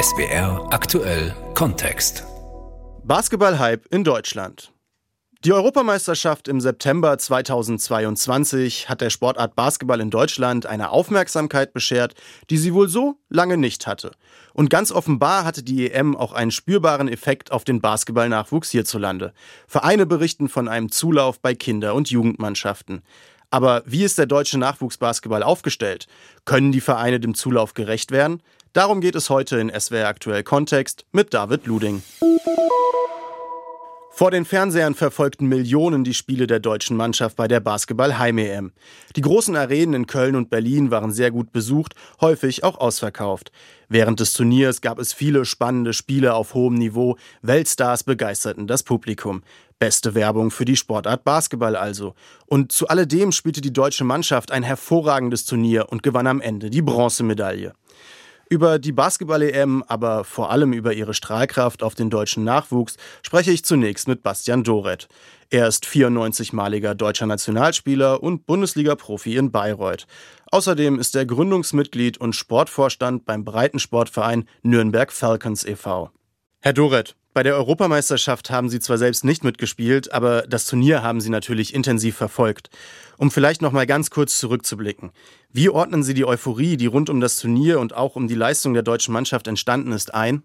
SWR 0.00 0.66
aktuell 0.70 1.34
Kontext. 1.54 2.24
Basketball-Hype 3.04 3.84
in 3.90 4.02
Deutschland. 4.02 4.72
Die 5.44 5.52
Europameisterschaft 5.52 6.48
im 6.48 6.62
September 6.62 7.18
2022 7.18 8.88
hat 8.88 9.02
der 9.02 9.10
Sportart 9.10 9.56
Basketball 9.56 10.00
in 10.00 10.08
Deutschland 10.08 10.64
eine 10.64 10.88
Aufmerksamkeit 10.88 11.74
beschert, 11.74 12.14
die 12.48 12.56
sie 12.56 12.72
wohl 12.72 12.88
so 12.88 13.18
lange 13.28 13.58
nicht 13.58 13.86
hatte. 13.86 14.12
Und 14.54 14.70
ganz 14.70 14.90
offenbar 14.90 15.44
hatte 15.44 15.62
die 15.62 15.90
EM 15.90 16.16
auch 16.16 16.32
einen 16.32 16.50
spürbaren 16.50 17.08
Effekt 17.08 17.52
auf 17.52 17.64
den 17.64 17.82
Basketballnachwuchs 17.82 18.70
hierzulande. 18.70 19.34
Vereine 19.66 20.06
berichten 20.06 20.48
von 20.48 20.66
einem 20.68 20.90
Zulauf 20.90 21.40
bei 21.40 21.54
Kinder- 21.54 21.94
und 21.94 22.10
Jugendmannschaften. 22.10 23.02
Aber 23.50 23.82
wie 23.84 24.04
ist 24.04 24.16
der 24.16 24.26
deutsche 24.26 24.58
Nachwuchsbasketball 24.58 25.42
aufgestellt? 25.42 26.06
Können 26.44 26.70
die 26.70 26.80
Vereine 26.80 27.18
dem 27.18 27.34
Zulauf 27.34 27.74
gerecht 27.74 28.12
werden? 28.12 28.42
Darum 28.72 29.00
geht 29.00 29.16
es 29.16 29.30
heute 29.30 29.58
in 29.58 29.68
SWR 29.68 30.06
Aktuell 30.06 30.44
Kontext 30.44 31.04
mit 31.10 31.34
David 31.34 31.66
Luding. 31.66 32.04
Vor 34.12 34.30
den 34.30 34.44
Fernsehern 34.44 34.94
verfolgten 34.94 35.46
Millionen 35.46 36.04
die 36.04 36.14
Spiele 36.14 36.46
der 36.46 36.60
deutschen 36.60 36.96
Mannschaft 36.96 37.34
bei 37.34 37.48
der 37.48 37.58
Basketball-Heim-EM. 37.58 38.70
Die 39.16 39.22
großen 39.22 39.56
Arenen 39.56 39.94
in 39.94 40.06
Köln 40.06 40.36
und 40.36 40.50
Berlin 40.50 40.92
waren 40.92 41.10
sehr 41.10 41.32
gut 41.32 41.50
besucht, 41.50 41.94
häufig 42.20 42.62
auch 42.62 42.78
ausverkauft. 42.78 43.50
Während 43.88 44.20
des 44.20 44.34
Turniers 44.34 44.82
gab 44.82 45.00
es 45.00 45.12
viele 45.12 45.44
spannende 45.46 45.92
Spiele 45.92 46.34
auf 46.34 46.54
hohem 46.54 46.74
Niveau, 46.74 47.16
Weltstars 47.42 48.04
begeisterten 48.04 48.68
das 48.68 48.84
Publikum. 48.84 49.42
Beste 49.80 50.14
Werbung 50.14 50.52
für 50.52 50.66
die 50.66 50.76
Sportart 50.76 51.24
Basketball 51.24 51.74
also. 51.74 52.14
Und 52.46 52.70
zu 52.70 52.86
alledem 52.86 53.32
spielte 53.32 53.62
die 53.62 53.72
deutsche 53.72 54.04
Mannschaft 54.04 54.52
ein 54.52 54.62
hervorragendes 54.62 55.46
Turnier 55.46 55.86
und 55.88 56.04
gewann 56.04 56.28
am 56.28 56.40
Ende 56.40 56.70
die 56.70 56.82
Bronzemedaille. 56.82 57.72
Über 58.52 58.80
die 58.80 58.90
Basketball-EM, 58.90 59.84
aber 59.86 60.24
vor 60.24 60.50
allem 60.50 60.72
über 60.72 60.92
ihre 60.92 61.14
Strahlkraft 61.14 61.84
auf 61.84 61.94
den 61.94 62.10
deutschen 62.10 62.42
Nachwuchs 62.42 62.96
spreche 63.22 63.52
ich 63.52 63.64
zunächst 63.64 64.08
mit 64.08 64.24
Bastian 64.24 64.64
Doret. 64.64 65.06
Er 65.50 65.68
ist 65.68 65.86
94-maliger 65.86 66.96
deutscher 66.96 67.26
Nationalspieler 67.26 68.20
und 68.20 68.46
Bundesliga-Profi 68.46 69.36
in 69.36 69.52
Bayreuth. 69.52 70.08
Außerdem 70.50 70.98
ist 70.98 71.14
er 71.14 71.26
Gründungsmitglied 71.26 72.18
und 72.18 72.34
Sportvorstand 72.34 73.24
beim 73.24 73.44
Breitensportverein 73.44 74.48
Nürnberg 74.64 75.12
Falcons 75.12 75.64
e.V. 75.64 76.10
Herr 76.60 76.72
Doret, 76.72 77.14
bei 77.32 77.42
der 77.42 77.54
Europameisterschaft 77.54 78.50
haben 78.50 78.68
Sie 78.68 78.80
zwar 78.80 78.98
selbst 78.98 79.24
nicht 79.24 79.44
mitgespielt, 79.44 80.12
aber 80.12 80.42
das 80.42 80.66
Turnier 80.66 81.02
haben 81.02 81.20
Sie 81.20 81.30
natürlich 81.30 81.74
intensiv 81.74 82.16
verfolgt. 82.16 82.70
Um 83.18 83.30
vielleicht 83.30 83.62
noch 83.62 83.72
mal 83.72 83.86
ganz 83.86 84.10
kurz 84.10 84.38
zurückzublicken. 84.38 85.12
Wie 85.52 85.68
ordnen 85.68 86.02
Sie 86.02 86.14
die 86.14 86.24
Euphorie, 86.24 86.76
die 86.76 86.86
rund 86.86 87.08
um 87.08 87.20
das 87.20 87.38
Turnier 87.38 87.78
und 87.78 87.94
auch 87.94 88.16
um 88.16 88.26
die 88.26 88.34
Leistung 88.34 88.74
der 88.74 88.82
deutschen 88.82 89.12
Mannschaft 89.12 89.46
entstanden 89.46 89.92
ist, 89.92 90.12
ein? 90.12 90.42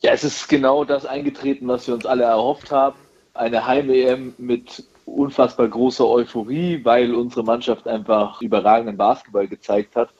Ja, 0.00 0.12
es 0.12 0.24
ist 0.24 0.48
genau 0.48 0.84
das 0.84 1.06
eingetreten, 1.06 1.68
was 1.68 1.86
wir 1.86 1.94
uns 1.94 2.04
alle 2.04 2.24
erhofft 2.24 2.70
haben. 2.70 2.96
Eine 3.34 3.66
Heim-EM 3.66 4.34
mit 4.38 4.84
unfassbar 5.06 5.68
großer 5.68 6.06
Euphorie, 6.06 6.80
weil 6.84 7.14
unsere 7.14 7.44
Mannschaft 7.44 7.86
einfach 7.86 8.40
überragenden 8.40 8.96
Basketball 8.96 9.46
gezeigt 9.46 9.94
hat. 9.96 10.10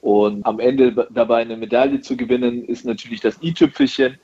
Und 0.00 0.46
am 0.46 0.60
Ende 0.60 1.08
dabei 1.10 1.38
eine 1.38 1.56
Medaille 1.56 2.00
zu 2.00 2.16
gewinnen, 2.16 2.64
ist 2.64 2.84
natürlich 2.84 3.20
das 3.20 3.42
i-Tüpfelchen. 3.42 4.18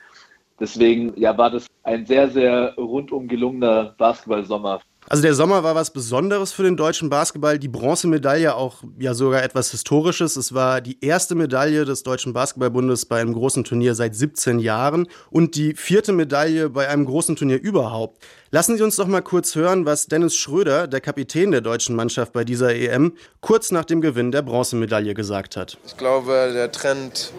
Deswegen 0.59 1.13
ja, 1.19 1.37
war 1.37 1.49
das 1.49 1.67
ein 1.83 2.05
sehr, 2.05 2.29
sehr 2.29 2.75
rundum 2.75 3.27
gelungener 3.27 3.95
Basketballsommer. 3.97 4.81
Also 5.09 5.21
der 5.21 5.33
Sommer 5.33 5.63
war 5.63 5.75
was 5.75 5.91
Besonderes 5.91 6.53
für 6.53 6.63
den 6.63 6.77
deutschen 6.77 7.09
Basketball. 7.09 7.59
Die 7.59 7.67
Bronzemedaille 7.67 8.55
auch 8.55 8.83
ja 8.97 9.13
sogar 9.13 9.43
etwas 9.43 9.71
Historisches. 9.71 10.35
Es 10.35 10.53
war 10.53 10.81
die 10.81 10.97
erste 11.03 11.35
Medaille 11.35 11.85
des 11.85 12.03
Deutschen 12.03 12.33
Basketballbundes 12.33 13.05
bei 13.05 13.19
einem 13.19 13.33
großen 13.33 13.63
Turnier 13.63 13.95
seit 13.95 14.15
17 14.15 14.59
Jahren 14.59 15.07
und 15.29 15.55
die 15.55 15.73
vierte 15.75 16.13
Medaille 16.13 16.69
bei 16.69 16.87
einem 16.87 17.05
großen 17.05 17.35
Turnier 17.35 17.61
überhaupt. 17.61 18.23
Lassen 18.53 18.77
Sie 18.77 18.83
uns 18.83 18.97
doch 18.97 19.07
mal 19.07 19.23
kurz 19.23 19.55
hören, 19.55 19.87
was 19.87 20.05
Dennis 20.05 20.35
Schröder, 20.35 20.87
der 20.87 21.01
Kapitän 21.01 21.49
der 21.49 21.61
deutschen 21.61 21.95
Mannschaft 21.95 22.33
bei 22.33 22.43
dieser 22.43 22.75
EM, 22.75 23.13
kurz 23.41 23.71
nach 23.71 23.83
dem 23.83 23.99
Gewinn 23.99 24.31
der 24.31 24.43
Bronzemedaille 24.43 25.15
gesagt 25.15 25.57
hat. 25.57 25.79
Ich 25.87 25.97
glaube, 25.97 26.51
der 26.53 26.71
Trend 26.71 27.33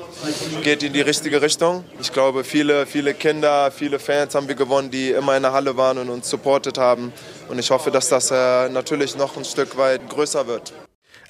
geht 0.64 0.82
in 0.82 0.92
die 0.92 1.03
richtige 1.03 1.41
Richtung. 1.41 1.84
Ich 2.00 2.12
glaube, 2.12 2.42
viele, 2.42 2.84
viele 2.86 3.14
Kinder, 3.14 3.70
viele 3.70 4.00
Fans 4.00 4.34
haben 4.34 4.48
wir 4.48 4.56
gewonnen, 4.56 4.91
die 4.91 5.10
immer 5.10 5.36
in 5.36 5.44
der 5.44 5.53
Halle 5.53 5.76
waren 5.76 5.98
und 5.98 6.08
uns 6.08 6.28
supportet 6.28 6.78
haben. 6.78 7.12
Ich 7.59 7.70
hoffe, 7.70 7.91
dass 7.91 8.09
das 8.09 8.31
äh, 8.31 8.69
natürlich 8.69 9.16
noch 9.16 9.37
ein 9.37 9.44
Stück 9.44 9.76
weit 9.76 10.09
größer 10.09 10.47
wird. 10.47 10.72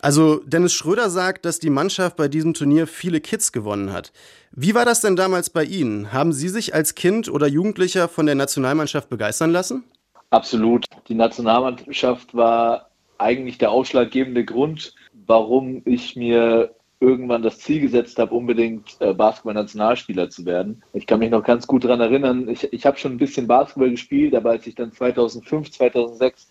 Also 0.01 0.41
Dennis 0.45 0.75
Schröder 0.75 1.09
sagt, 1.09 1.47
dass 1.47 1.61
die 1.61 1.71
Mannschaft 1.71 2.17
bei 2.17 2.29
diesem 2.29 2.53
Turnier 2.53 2.87
viele 2.87 3.23
Kids 3.23 3.53
gewonnen 3.53 3.93
hat. 3.93 4.13
Wie 4.53 4.75
war 4.75 4.85
das 4.85 5.01
denn 5.01 5.17
damals 5.17 5.49
bei 5.49 5.65
Ihnen? 5.65 6.13
Haben 6.13 6.35
Sie 6.35 6.51
sich 6.51 6.75
als 6.75 6.95
Kind 6.95 7.31
oder 7.31 7.47
Jugendlicher 7.47 8.09
von 8.09 8.27
der 8.27 8.35
Nationalmannschaft 8.35 9.09
begeistern 9.09 9.51
lassen? 9.51 9.85
Absolut. 10.29 10.85
Die 11.09 11.15
Nationalmannschaft 11.15 12.35
war 12.35 12.91
eigentlich 13.17 13.57
der 13.57 13.71
ausschlaggebende 13.71 14.45
Grund, 14.45 14.95
warum 15.27 15.81
ich 15.87 16.17
mir 16.17 16.75
irgendwann 17.01 17.43
das 17.43 17.59
Ziel 17.59 17.81
gesetzt 17.81 18.19
habe, 18.19 18.35
unbedingt 18.35 18.97
äh, 19.01 19.13
Basketball-Nationalspieler 19.13 20.31
zu 20.31 20.45
werden. 20.47 20.83
Ich 20.93 21.07
kann 21.07 21.19
mich 21.19 21.31
noch 21.31 21.45
ganz 21.45 21.67
gut 21.67 21.85
daran 21.85 22.01
erinnern, 22.01 22.49
ich, 22.49 22.73
ich 22.73 22.87
habe 22.87 22.97
schon 22.97 23.13
ein 23.13 23.19
bisschen 23.19 23.47
Basketball 23.47 23.91
gespielt, 23.91 24.35
aber 24.35 24.51
als 24.51 24.67
ich 24.67 24.75
dann 24.75 24.93
2005, 24.93 25.71
2006 25.71 26.49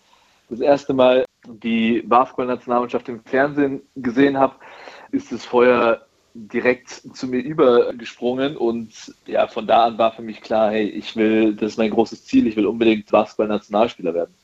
das 0.50 0.60
erste 0.60 0.94
Mal 0.94 1.24
die 1.46 2.02
Basketball-Nationalmannschaft 2.02 3.08
im 3.08 3.22
Fernsehen 3.24 3.82
gesehen 3.96 4.38
habe, 4.38 4.54
ist 5.12 5.32
das 5.32 5.44
Feuer 5.44 6.06
direkt 6.34 6.88
zu 6.90 7.28
mir 7.28 7.40
übergesprungen 7.40 8.56
und 8.56 9.14
ja, 9.26 9.46
von 9.46 9.66
da 9.66 9.84
an 9.84 9.98
war 9.98 10.12
für 10.12 10.22
mich 10.22 10.40
klar, 10.40 10.70
hey, 10.72 10.88
ich 10.88 11.14
will, 11.16 11.54
das 11.54 11.72
ist 11.72 11.78
mein 11.78 11.90
großes 11.90 12.24
Ziel, 12.24 12.46
ich 12.46 12.56
will 12.56 12.66
unbedingt 12.66 13.10
Basketball-Nationalspieler 13.10 14.14
werden. 14.14 14.34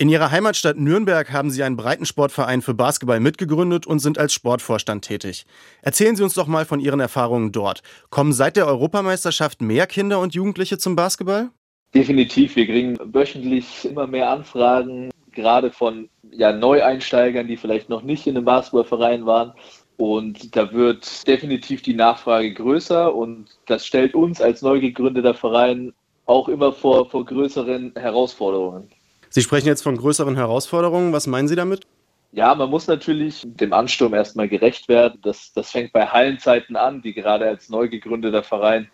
In 0.00 0.08
Ihrer 0.08 0.30
Heimatstadt 0.30 0.76
Nürnberg 0.76 1.32
haben 1.32 1.50
Sie 1.50 1.64
einen 1.64 1.76
Breitensportverein 1.76 2.62
für 2.62 2.72
Basketball 2.72 3.18
mitgegründet 3.18 3.84
und 3.84 3.98
sind 3.98 4.16
als 4.16 4.32
Sportvorstand 4.32 5.04
tätig. 5.04 5.44
Erzählen 5.82 6.14
Sie 6.14 6.22
uns 6.22 6.34
doch 6.34 6.46
mal 6.46 6.64
von 6.64 6.78
Ihren 6.78 7.00
Erfahrungen 7.00 7.50
dort. 7.50 7.82
Kommen 8.08 8.32
seit 8.32 8.56
der 8.56 8.68
Europameisterschaft 8.68 9.60
mehr 9.60 9.88
Kinder 9.88 10.20
und 10.20 10.34
Jugendliche 10.34 10.78
zum 10.78 10.94
Basketball? 10.94 11.50
Definitiv. 11.96 12.54
Wir 12.54 12.66
kriegen 12.66 12.96
wöchentlich 13.12 13.86
immer 13.86 14.06
mehr 14.06 14.30
Anfragen, 14.30 15.10
gerade 15.32 15.72
von 15.72 16.08
ja, 16.30 16.52
Neueinsteigern, 16.52 17.48
die 17.48 17.56
vielleicht 17.56 17.88
noch 17.88 18.02
nicht 18.02 18.28
in 18.28 18.36
einem 18.36 18.44
Basketballverein 18.44 19.26
waren. 19.26 19.52
Und 19.96 20.54
da 20.54 20.72
wird 20.72 21.26
definitiv 21.26 21.82
die 21.82 21.94
Nachfrage 21.94 22.54
größer 22.54 23.12
und 23.12 23.46
das 23.66 23.84
stellt 23.84 24.14
uns 24.14 24.40
als 24.40 24.62
neu 24.62 24.78
gegründeter 24.78 25.34
Verein 25.34 25.92
auch 26.26 26.48
immer 26.48 26.72
vor, 26.72 27.10
vor 27.10 27.24
größeren 27.24 27.94
Herausforderungen. 27.96 28.92
Sie 29.30 29.42
sprechen 29.42 29.66
jetzt 29.66 29.82
von 29.82 29.96
größeren 29.96 30.36
Herausforderungen. 30.36 31.12
Was 31.12 31.26
meinen 31.26 31.48
Sie 31.48 31.56
damit? 31.56 31.86
Ja, 32.32 32.54
man 32.54 32.70
muss 32.70 32.86
natürlich 32.86 33.42
dem 33.44 33.72
Ansturm 33.72 34.14
erstmal 34.14 34.48
gerecht 34.48 34.88
werden. 34.88 35.18
Das, 35.22 35.52
das 35.52 35.70
fängt 35.70 35.92
bei 35.92 36.06
Hallenzeiten 36.06 36.76
an, 36.76 37.00
die 37.00 37.14
gerade 37.14 37.46
als 37.46 37.68
neu 37.68 37.88
gegründeter 37.88 38.42
Verein 38.42 38.88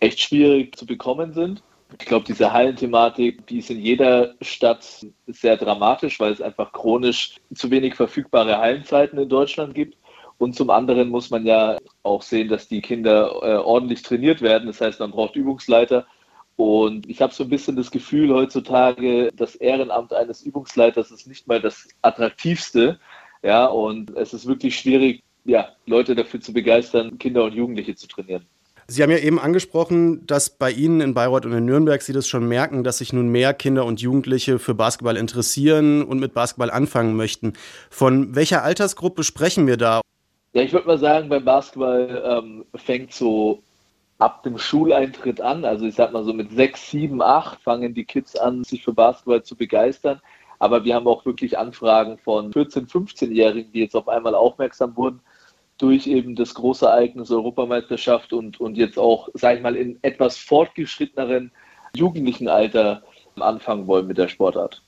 echt 0.00 0.20
schwierig 0.20 0.76
zu 0.76 0.84
bekommen 0.84 1.32
sind. 1.32 1.62
Ich 1.98 2.06
glaube, 2.06 2.26
diese 2.26 2.52
Hallenthematik, 2.52 3.46
die 3.46 3.58
ist 3.58 3.70
in 3.70 3.80
jeder 3.80 4.34
Stadt 4.40 5.06
sehr 5.28 5.56
dramatisch, 5.56 6.18
weil 6.18 6.32
es 6.32 6.42
einfach 6.42 6.72
chronisch 6.72 7.36
zu 7.54 7.70
wenig 7.70 7.94
verfügbare 7.94 8.58
Hallenzeiten 8.58 9.18
in 9.18 9.28
Deutschland 9.28 9.74
gibt. 9.74 9.96
Und 10.38 10.56
zum 10.56 10.70
anderen 10.70 11.08
muss 11.08 11.30
man 11.30 11.46
ja 11.46 11.78
auch 12.02 12.22
sehen, 12.22 12.48
dass 12.48 12.68
die 12.68 12.80
Kinder 12.80 13.30
äh, 13.42 13.56
ordentlich 13.56 14.02
trainiert 14.02 14.42
werden. 14.42 14.66
Das 14.66 14.80
heißt, 14.80 15.00
man 15.00 15.12
braucht 15.12 15.36
Übungsleiter. 15.36 16.06
Und 16.56 17.08
ich 17.08 17.20
habe 17.20 17.34
so 17.34 17.44
ein 17.44 17.50
bisschen 17.50 17.76
das 17.76 17.90
Gefühl 17.90 18.32
heutzutage, 18.32 19.30
das 19.34 19.56
Ehrenamt 19.56 20.12
eines 20.12 20.42
Übungsleiters 20.42 21.10
ist 21.10 21.26
nicht 21.26 21.48
mal 21.48 21.60
das 21.60 21.88
attraktivste. 22.02 22.98
Ja, 23.42 23.66
und 23.66 24.16
es 24.16 24.32
ist 24.32 24.46
wirklich 24.46 24.78
schwierig, 24.78 25.22
ja, 25.44 25.70
Leute 25.86 26.14
dafür 26.14 26.40
zu 26.40 26.52
begeistern, 26.52 27.18
Kinder 27.18 27.44
und 27.44 27.54
Jugendliche 27.54 27.96
zu 27.96 28.06
trainieren. 28.06 28.46
Sie 28.86 29.02
haben 29.02 29.10
ja 29.10 29.18
eben 29.18 29.40
angesprochen, 29.40 30.26
dass 30.26 30.50
bei 30.50 30.70
Ihnen 30.70 31.00
in 31.00 31.14
Bayreuth 31.14 31.46
und 31.46 31.52
in 31.52 31.64
Nürnberg 31.64 32.02
Sie 32.02 32.12
das 32.12 32.28
schon 32.28 32.46
merken, 32.46 32.84
dass 32.84 32.98
sich 32.98 33.14
nun 33.14 33.28
mehr 33.28 33.54
Kinder 33.54 33.86
und 33.86 34.00
Jugendliche 34.00 34.58
für 34.58 34.74
Basketball 34.74 35.16
interessieren 35.16 36.02
und 36.02 36.20
mit 36.20 36.34
Basketball 36.34 36.70
anfangen 36.70 37.16
möchten. 37.16 37.54
Von 37.90 38.36
welcher 38.36 38.62
Altersgruppe 38.62 39.24
sprechen 39.24 39.66
wir 39.66 39.78
da? 39.78 40.02
Ja, 40.52 40.62
ich 40.62 40.72
würde 40.72 40.86
mal 40.86 40.98
sagen, 40.98 41.30
beim 41.30 41.44
Basketball 41.44 42.22
ähm, 42.26 42.64
fängt 42.76 43.12
so 43.12 43.62
ab 44.18 44.42
dem 44.42 44.58
Schuleintritt 44.58 45.40
an. 45.40 45.64
Also 45.64 45.86
ich 45.86 45.94
sag 45.94 46.12
mal 46.12 46.24
so 46.24 46.32
mit 46.32 46.52
sechs, 46.52 46.90
sieben, 46.90 47.22
acht 47.22 47.60
fangen 47.62 47.94
die 47.94 48.04
Kids 48.04 48.36
an, 48.36 48.64
sich 48.64 48.84
für 48.84 48.92
Basketball 48.92 49.42
zu 49.42 49.56
begeistern. 49.56 50.20
Aber 50.58 50.84
wir 50.84 50.94
haben 50.94 51.06
auch 51.08 51.24
wirklich 51.26 51.58
Anfragen 51.58 52.18
von 52.18 52.52
14-, 52.52 52.88
15-Jährigen, 52.88 53.72
die 53.72 53.80
jetzt 53.80 53.96
auf 53.96 54.08
einmal 54.08 54.34
aufmerksam 54.34 54.96
wurden 54.96 55.20
durch 55.78 56.06
eben 56.06 56.36
das 56.36 56.54
große 56.54 56.86
Ereignis 56.86 57.32
Europameisterschaft 57.32 58.32
und, 58.32 58.60
und 58.60 58.76
jetzt 58.76 58.98
auch, 58.98 59.28
sag 59.34 59.56
ich 59.56 59.62
mal, 59.62 59.74
in 59.74 59.98
etwas 60.02 60.36
fortgeschritteneren 60.36 61.50
jugendlichen 61.96 62.48
Alter 62.48 63.02
anfangen 63.40 63.88
wollen 63.88 64.06
mit 64.06 64.18
der 64.18 64.28
Sportart. 64.28 64.83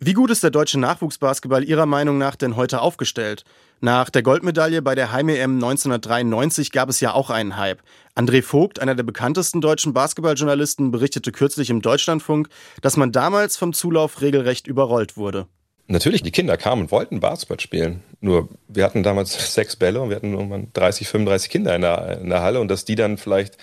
Wie 0.00 0.12
gut 0.12 0.30
ist 0.30 0.44
der 0.44 0.52
deutsche 0.52 0.78
Nachwuchsbasketball 0.78 1.64
Ihrer 1.64 1.84
Meinung 1.84 2.18
nach 2.18 2.36
denn 2.36 2.54
heute 2.54 2.80
aufgestellt? 2.82 3.42
Nach 3.80 4.10
der 4.10 4.22
Goldmedaille 4.22 4.80
bei 4.80 4.94
der 4.94 5.10
Heim-EM 5.10 5.54
1993 5.54 6.70
gab 6.70 6.88
es 6.88 7.00
ja 7.00 7.14
auch 7.14 7.30
einen 7.30 7.56
Hype. 7.56 7.82
André 8.14 8.44
Vogt, 8.44 8.78
einer 8.78 8.94
der 8.94 9.02
bekanntesten 9.02 9.60
deutschen 9.60 9.94
Basketballjournalisten, 9.94 10.92
berichtete 10.92 11.32
kürzlich 11.32 11.68
im 11.68 11.82
Deutschlandfunk, 11.82 12.48
dass 12.80 12.96
man 12.96 13.10
damals 13.10 13.56
vom 13.56 13.72
Zulauf 13.72 14.20
regelrecht 14.20 14.68
überrollt 14.68 15.16
wurde. 15.16 15.48
Natürlich, 15.88 16.22
die 16.22 16.30
Kinder 16.30 16.56
kamen 16.56 16.82
und 16.82 16.92
wollten 16.92 17.18
Basketball 17.18 17.58
spielen. 17.58 18.04
Nur 18.20 18.48
wir 18.66 18.84
hatten 18.84 19.02
damals 19.02 19.54
sechs 19.54 19.76
Bälle 19.76 20.00
und 20.00 20.10
wir 20.10 20.16
hatten 20.16 20.32
irgendwann 20.32 20.68
30, 20.72 21.08
35 21.08 21.50
Kinder 21.50 21.74
in 21.74 21.82
der, 21.82 22.18
in 22.20 22.30
der 22.30 22.42
Halle 22.42 22.60
und 22.60 22.68
dass 22.68 22.84
die 22.84 22.96
dann 22.96 23.16
vielleicht 23.16 23.56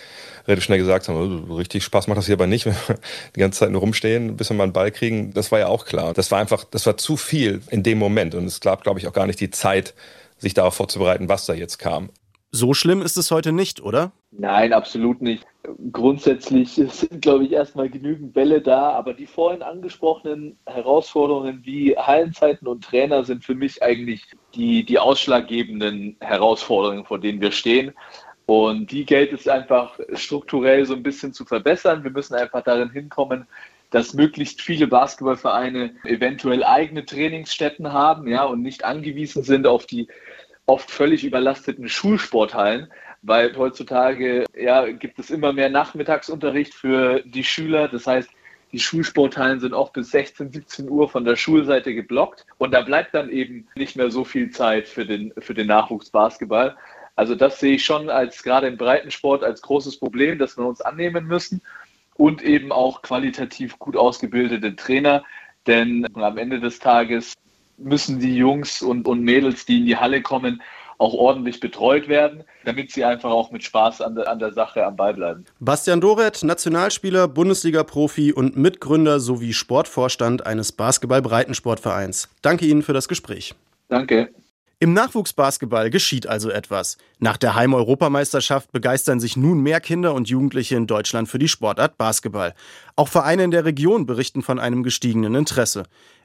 relativ 0.48 0.64
schnell 0.64 0.78
gesagt 0.78 1.08
haben, 1.08 1.46
oh, 1.50 1.56
richtig 1.56 1.84
Spaß 1.84 2.08
macht 2.08 2.18
das 2.18 2.26
hier 2.28 2.36
aber 2.36 2.48
nicht, 2.48 2.66
wenn 2.66 2.76
wir 2.88 3.00
die 3.36 3.40
ganze 3.40 3.60
Zeit 3.60 3.72
nur 3.72 3.82
rumstehen, 3.82 4.38
bis 4.38 4.50
wir 4.50 4.56
mal 4.56 4.64
einen 4.64 4.74
Ball 4.74 4.92
kriegen, 4.92 5.34
das 5.34 5.52
war 5.52 5.60
ja 5.60 5.68
auch 5.68 5.86
klar. 5.86 6.14
Das 6.14 6.32
war 6.32 6.40
einfach, 6.40 6.64
das 6.64 6.86
war 6.86 6.98
zu 6.98 7.18
viel 7.18 7.62
in 7.70 7.84
dem 7.84 7.98
Moment 7.98 8.36
und 8.36 8.46
es 8.46 8.60
gab, 8.60 8.84
glaube 8.84 9.00
ich, 9.00 9.08
auch 9.08 9.14
gar 9.14 9.28
nicht 9.28 9.40
die 9.40 9.50
Zeit, 9.50 9.94
sich 10.38 10.54
darauf 10.54 10.76
vorzubereiten, 10.76 11.30
was 11.30 11.46
da 11.46 11.54
jetzt 11.54 11.80
kam. 11.80 12.10
So 12.52 12.74
schlimm 12.74 13.02
ist 13.02 13.18
es 13.18 13.32
heute 13.32 13.52
nicht, 13.52 13.82
oder? 13.82 14.12
Nein, 14.32 14.72
absolut 14.72 15.22
nicht. 15.22 15.46
Grundsätzlich 15.92 16.70
sind, 16.90 17.22
glaube 17.22 17.46
ich, 17.46 17.52
erstmal 17.52 17.90
genügend 17.90 18.34
Bälle 18.34 18.62
da, 18.62 18.92
aber 18.92 19.14
die 19.14 19.26
vorhin 19.26 19.62
angesprochenen 19.62 20.58
Herausforderungen 20.66 21.62
wie 21.64 21.98
Hallenzeiten 21.98 22.68
und 22.68 22.84
Trainer 22.84 23.24
sind 23.24 23.44
für 23.44 23.56
mich 23.56 23.84
eigentlich 23.84 24.24
die, 24.54 24.86
die 24.86 25.00
ausschlaggebenden 25.00 26.18
Herausforderungen, 26.22 27.06
vor 27.06 27.20
denen 27.20 27.42
wir 27.42 27.52
stehen. 27.52 27.94
Und 28.46 28.92
die 28.92 29.06
gilt 29.06 29.34
es 29.34 29.48
einfach 29.48 30.00
strukturell 30.14 30.86
so 30.86 30.94
ein 30.94 31.04
bisschen 31.04 31.34
zu 31.34 31.46
verbessern. 31.46 32.04
Wir 32.04 32.12
müssen 32.12 32.36
einfach 32.36 32.64
darin 32.64 32.92
hinkommen, 32.92 33.48
dass 33.90 34.14
möglichst 34.14 34.62
viele 34.62 34.88
Basketballvereine 34.88 35.96
eventuell 36.04 36.64
eigene 36.64 37.06
Trainingsstätten 37.06 37.92
haben, 37.92 38.28
ja, 38.28 38.44
und 38.44 38.62
nicht 38.62 38.84
angewiesen 38.84 39.44
sind 39.44 39.68
auf 39.68 39.86
die 39.86 40.08
oft 40.66 40.90
völlig 40.90 41.24
überlasteten 41.24 41.90
Schulsporthallen, 41.90 42.92
weil 43.22 43.56
heutzutage 43.58 44.46
ja, 44.56 44.90
gibt 44.92 45.20
es 45.20 45.30
immer 45.30 45.54
mehr 45.54 45.70
Nachmittagsunterricht 45.70 46.74
für 46.74 47.22
die 47.26 47.44
Schüler. 47.44 47.88
Das 47.88 48.08
heißt, 48.08 48.30
die 48.72 48.80
Schulsporthallen 48.80 49.60
sind 49.60 49.74
auch 49.74 49.94
bis 49.94 50.12
16, 50.12 50.52
17 50.52 50.90
Uhr 50.90 51.08
von 51.10 51.24
der 51.24 51.36
Schulseite 51.36 51.94
geblockt 51.94 52.46
und 52.58 52.74
da 52.74 52.82
bleibt 52.82 53.14
dann 53.14 53.30
eben 53.30 53.68
nicht 53.76 53.96
mehr 53.96 54.12
so 54.12 54.24
viel 54.24 54.50
Zeit 54.50 54.88
für 54.88 55.06
den, 55.06 55.34
für 55.38 55.54
den 55.54 55.68
Nachwuchsbasketball. 55.68 56.76
Also 57.16 57.36
das 57.36 57.60
sehe 57.60 57.76
ich 57.76 57.86
schon 57.86 58.10
als 58.10 58.44
gerade 58.44 58.68
im 58.68 58.78
Breitensport 58.78 59.44
als 59.44 59.62
großes 59.62 59.98
Problem, 59.98 60.38
das 60.38 60.58
wir 60.58 60.66
uns 60.66 60.82
annehmen 60.82 61.26
müssen 61.26 61.62
und 62.16 62.42
eben 62.42 62.72
auch 62.72 63.02
qualitativ 63.02 63.80
gut 63.80 63.96
ausgebildete 63.96 64.76
Trainer, 64.76 65.24
denn 65.68 66.06
am 66.16 66.38
Ende 66.38 66.60
des 66.60 66.80
Tages 66.80 67.34
müssen 67.78 68.20
die 68.20 68.36
Jungs 68.36 68.82
und, 68.82 69.08
und 69.08 69.22
Mädels, 69.22 69.66
die 69.66 69.80
in 69.80 69.86
die 69.86 69.98
Halle 69.98 70.22
kommen, 70.22 70.62
auch 70.98 71.14
ordentlich 71.14 71.60
betreut 71.60 72.08
werden, 72.08 72.44
damit 72.64 72.92
sie 72.92 73.04
einfach 73.04 73.30
auch 73.30 73.52
mit 73.52 73.64
Spaß 73.64 74.02
an 74.02 74.16
der, 74.16 74.30
an 74.30 74.40
der 74.40 74.54
Sache 74.54 74.86
am 74.86 74.96
Ball 74.96 75.14
bleiben. 75.14 75.46
Bastian 75.60 76.00
Doret, 76.00 76.44
Nationalspieler, 76.44 77.28
Bundesliga-Profi 77.28 78.32
und 78.32 78.56
Mitgründer 78.56 79.20
sowie 79.20 79.54
Sportvorstand 79.54 80.46
eines 80.46 80.72
Basketball-Breitensportvereins. 80.72 82.30
Danke 82.42 82.66
Ihnen 82.66 82.82
für 82.82 82.94
das 82.94 83.08
Gespräch. 83.08 83.56
Danke. 83.90 84.30
Im 84.80 84.92
Nachwuchsbasketball 84.92 85.90
geschieht 85.90 86.28
also 86.28 86.50
etwas. 86.50 86.98
Nach 87.20 87.38
der 87.38 87.56
Heim-Europameisterschaft 87.56 88.74
begeistern 88.74 89.22
sich 89.22 89.38
nun 89.38 89.62
mehr 89.62 89.80
Kinder 89.80 90.14
und 90.14 90.28
Jugendliche 90.28 90.76
in 90.76 90.86
Deutschland 90.86 91.30
für 91.30 91.40
die 91.40 91.48
Sportart 91.48 91.98
Basketball. 91.98 92.54
Auch 92.98 93.08
Vereine 93.08 93.46
in 93.46 93.52
der 93.52 93.64
Region 93.64 94.06
berichten 94.06 94.42
von 94.42 94.60
einem 94.60 94.84
gestiegenen 94.84 95.36
Interesse. 95.36 95.84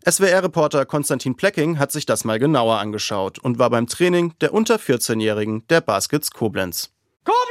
SWR-Reporter 0.08 0.84
Konstantin 0.84 1.36
Plecking 1.36 1.78
hat 1.78 1.92
sich 1.92 2.06
das 2.06 2.24
mal 2.24 2.40
genauer 2.40 2.78
angeschaut 2.78 3.38
und 3.38 3.60
war 3.60 3.70
beim 3.70 3.86
Training 3.86 4.34
der 4.40 4.52
unter 4.52 4.76
14-Jährigen 4.76 5.66
der 5.68 5.80
Baskets 5.80 6.32
Koblenz. 6.32 6.90
Koblenz! 7.24 7.50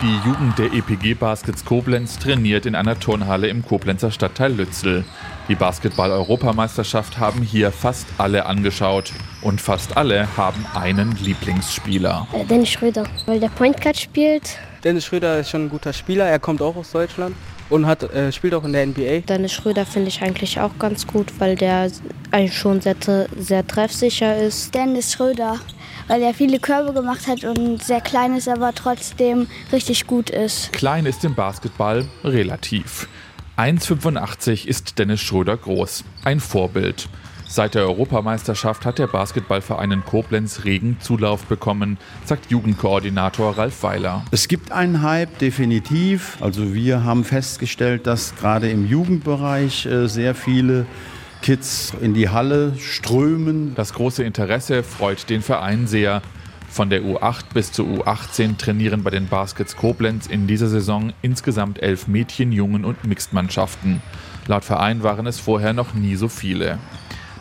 Die 0.00 0.28
Jugend 0.28 0.56
der 0.58 0.72
EPG 0.72 1.14
Baskets 1.14 1.64
Koblenz 1.64 2.20
trainiert 2.20 2.66
in 2.66 2.76
einer 2.76 3.00
Turnhalle 3.00 3.48
im 3.48 3.64
Koblenzer 3.64 4.12
Stadtteil 4.12 4.52
Lützel. 4.52 5.04
Die 5.48 5.54
Basketball-Europameisterschaft 5.54 7.18
haben 7.18 7.40
hier 7.40 7.72
fast 7.72 8.06
alle 8.18 8.44
angeschaut. 8.44 9.12
Und 9.40 9.62
fast 9.62 9.96
alle 9.96 10.28
haben 10.36 10.66
einen 10.74 11.16
Lieblingsspieler. 11.22 12.26
Äh, 12.34 12.44
Dennis 12.44 12.68
Schröder, 12.68 13.04
weil 13.24 13.40
der 13.40 13.48
Point 13.48 13.80
Guard 13.80 13.96
spielt. 13.96 14.58
Dennis 14.84 15.06
Schröder 15.06 15.38
ist 15.38 15.48
schon 15.48 15.64
ein 15.64 15.70
guter 15.70 15.94
Spieler. 15.94 16.26
Er 16.26 16.38
kommt 16.38 16.60
auch 16.60 16.76
aus 16.76 16.92
Deutschland 16.92 17.34
und 17.70 17.86
hat, 17.86 18.02
äh, 18.02 18.30
spielt 18.30 18.52
auch 18.52 18.64
in 18.64 18.74
der 18.74 18.86
NBA. 18.86 19.20
Dennis 19.20 19.52
Schröder 19.52 19.86
finde 19.86 20.08
ich 20.08 20.20
eigentlich 20.20 20.60
auch 20.60 20.78
ganz 20.78 21.06
gut, 21.06 21.32
weil 21.38 21.56
der 21.56 21.90
eigentlich 22.30 22.58
schon 22.58 22.82
sehr, 22.82 22.96
sehr 23.38 23.66
treffsicher 23.66 24.36
ist. 24.36 24.74
Dennis 24.74 25.12
Schröder, 25.12 25.58
weil 26.08 26.20
er 26.22 26.34
viele 26.34 26.58
Körbe 26.58 26.92
gemacht 26.92 27.26
hat 27.26 27.44
und 27.44 27.82
sehr 27.82 28.02
klein 28.02 28.36
ist, 28.36 28.48
aber 28.48 28.74
trotzdem 28.74 29.46
richtig 29.72 30.06
gut 30.06 30.28
ist. 30.28 30.72
Klein 30.72 31.06
ist 31.06 31.24
im 31.24 31.34
Basketball 31.34 32.04
relativ. 32.22 33.08
1,85 33.58 34.68
ist 34.68 35.00
Dennis 35.00 35.20
Schröder 35.20 35.56
groß. 35.56 36.04
Ein 36.22 36.38
Vorbild. 36.38 37.08
Seit 37.48 37.74
der 37.74 37.82
Europameisterschaft 37.86 38.86
hat 38.86 39.00
der 39.00 39.08
Basketballverein 39.08 39.90
in 39.90 40.04
Koblenz 40.04 40.64
regen 40.64 40.98
Zulauf 41.00 41.44
bekommen, 41.44 41.98
sagt 42.24 42.52
Jugendkoordinator 42.52 43.58
Ralf 43.58 43.82
Weiler. 43.82 44.24
Es 44.30 44.46
gibt 44.46 44.70
einen 44.70 45.02
Hype, 45.02 45.40
definitiv. 45.40 46.38
Also 46.40 46.72
wir 46.72 47.02
haben 47.02 47.24
festgestellt, 47.24 48.06
dass 48.06 48.36
gerade 48.36 48.70
im 48.70 48.86
Jugendbereich 48.86 49.86
äh, 49.86 50.06
sehr 50.06 50.36
viele 50.36 50.86
Kids 51.42 51.94
in 52.00 52.14
die 52.14 52.28
Halle 52.28 52.74
strömen. 52.78 53.74
Das 53.74 53.92
große 53.92 54.22
Interesse 54.22 54.84
freut 54.84 55.28
den 55.30 55.42
Verein 55.42 55.88
sehr. 55.88 56.22
Von 56.78 56.90
der 56.90 57.02
U8 57.02 57.46
bis 57.52 57.72
zur 57.72 57.86
U18 57.86 58.56
trainieren 58.56 59.02
bei 59.02 59.10
den 59.10 59.26
Baskets 59.26 59.74
Koblenz 59.74 60.28
in 60.28 60.46
dieser 60.46 60.68
Saison 60.68 61.12
insgesamt 61.22 61.82
elf 61.82 62.06
Mädchen, 62.06 62.52
Jungen 62.52 62.84
und 62.84 63.02
Mixed-Mannschaften. 63.02 64.00
Laut 64.46 64.64
Verein 64.64 65.02
waren 65.02 65.26
es 65.26 65.40
vorher 65.40 65.72
noch 65.72 65.94
nie 65.94 66.14
so 66.14 66.28
viele. 66.28 66.78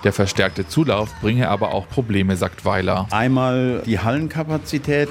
Der 0.03 0.11
verstärkte 0.11 0.67
Zulauf 0.67 1.13
bringe 1.21 1.49
aber 1.49 1.71
auch 1.71 1.87
Probleme, 1.87 2.35
sagt 2.35 2.65
Weiler. 2.65 3.05
Einmal 3.11 3.83
die 3.85 3.99
Hallenkapazität. 3.99 5.07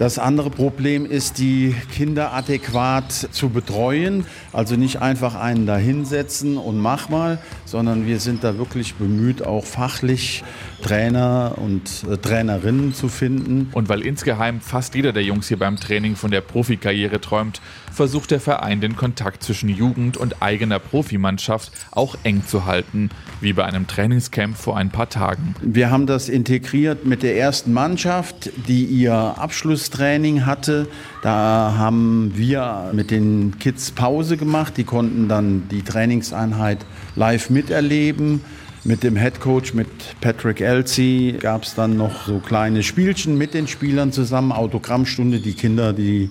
Das 0.00 0.18
andere 0.18 0.48
Problem 0.48 1.04
ist, 1.04 1.36
die 1.36 1.74
Kinder 1.92 2.32
adäquat 2.32 3.12
zu 3.12 3.50
betreuen. 3.50 4.24
Also 4.50 4.76
nicht 4.76 5.02
einfach 5.02 5.34
einen 5.34 5.66
da 5.66 5.76
hinsetzen 5.76 6.56
und 6.56 6.78
mach 6.78 7.10
mal, 7.10 7.36
sondern 7.66 8.06
wir 8.06 8.18
sind 8.18 8.42
da 8.42 8.56
wirklich 8.56 8.94
bemüht, 8.94 9.42
auch 9.42 9.66
fachlich 9.66 10.42
Trainer 10.80 11.56
und 11.58 11.82
äh, 12.10 12.16
Trainerinnen 12.16 12.94
zu 12.94 13.10
finden. 13.10 13.68
Und 13.72 13.90
weil 13.90 14.00
insgeheim 14.00 14.62
fast 14.62 14.94
jeder 14.94 15.12
der 15.12 15.22
Jungs 15.22 15.48
hier 15.48 15.58
beim 15.58 15.76
Training 15.76 16.16
von 16.16 16.30
der 16.30 16.40
Profikarriere 16.40 17.20
träumt, 17.20 17.60
versucht 18.00 18.30
der 18.30 18.40
Verein 18.40 18.80
den 18.80 18.96
Kontakt 18.96 19.42
zwischen 19.42 19.68
Jugend 19.68 20.16
und 20.16 20.40
eigener 20.40 20.78
Profimannschaft 20.78 21.70
auch 21.90 22.16
eng 22.22 22.46
zu 22.46 22.64
halten, 22.64 23.10
wie 23.42 23.52
bei 23.52 23.66
einem 23.66 23.86
Trainingscamp 23.86 24.56
vor 24.56 24.78
ein 24.78 24.88
paar 24.88 25.10
Tagen. 25.10 25.54
Wir 25.60 25.90
haben 25.90 26.06
das 26.06 26.30
integriert 26.30 27.04
mit 27.04 27.22
der 27.22 27.36
ersten 27.36 27.74
Mannschaft, 27.74 28.52
die 28.66 28.86
ihr 28.86 29.12
Abschlusstraining 29.12 30.46
hatte. 30.46 30.88
Da 31.22 31.74
haben 31.76 32.32
wir 32.34 32.90
mit 32.94 33.10
den 33.10 33.58
Kids 33.58 33.90
Pause 33.90 34.38
gemacht. 34.38 34.78
Die 34.78 34.84
konnten 34.84 35.28
dann 35.28 35.68
die 35.70 35.82
Trainingseinheit 35.82 36.78
live 37.16 37.50
miterleben. 37.50 38.40
Mit 38.82 39.02
dem 39.02 39.14
Head 39.14 39.40
Coach, 39.40 39.74
mit 39.74 39.88
Patrick 40.22 40.62
Elsey, 40.62 41.36
gab 41.38 41.64
es 41.64 41.74
dann 41.74 41.98
noch 41.98 42.26
so 42.26 42.38
kleine 42.38 42.82
Spielchen 42.82 43.36
mit 43.36 43.52
den 43.52 43.68
Spielern 43.68 44.10
zusammen, 44.10 44.52
Autogrammstunde. 44.52 45.40
Die 45.40 45.52
Kinder, 45.52 45.92
die 45.92 46.30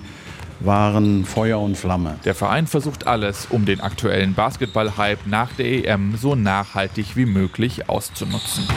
waren 0.60 1.25
Feuer 1.25 1.60
und 1.60 1.75
Flamme. 1.75 2.20
Der 2.25 2.36
Verein 2.36 2.68
versucht 2.68 3.08
alles, 3.08 3.48
um 3.50 3.66
den 3.66 3.82
aktuellen 3.82 4.34
Basketball-Hype 4.34 5.25
nach 5.25 5.54
der 5.54 5.86
EM 5.86 6.16
so 6.18 6.36
nachhaltig 6.36 7.16
wie 7.16 7.25
möglich 7.25 7.89
auszunutzen. 7.89 8.68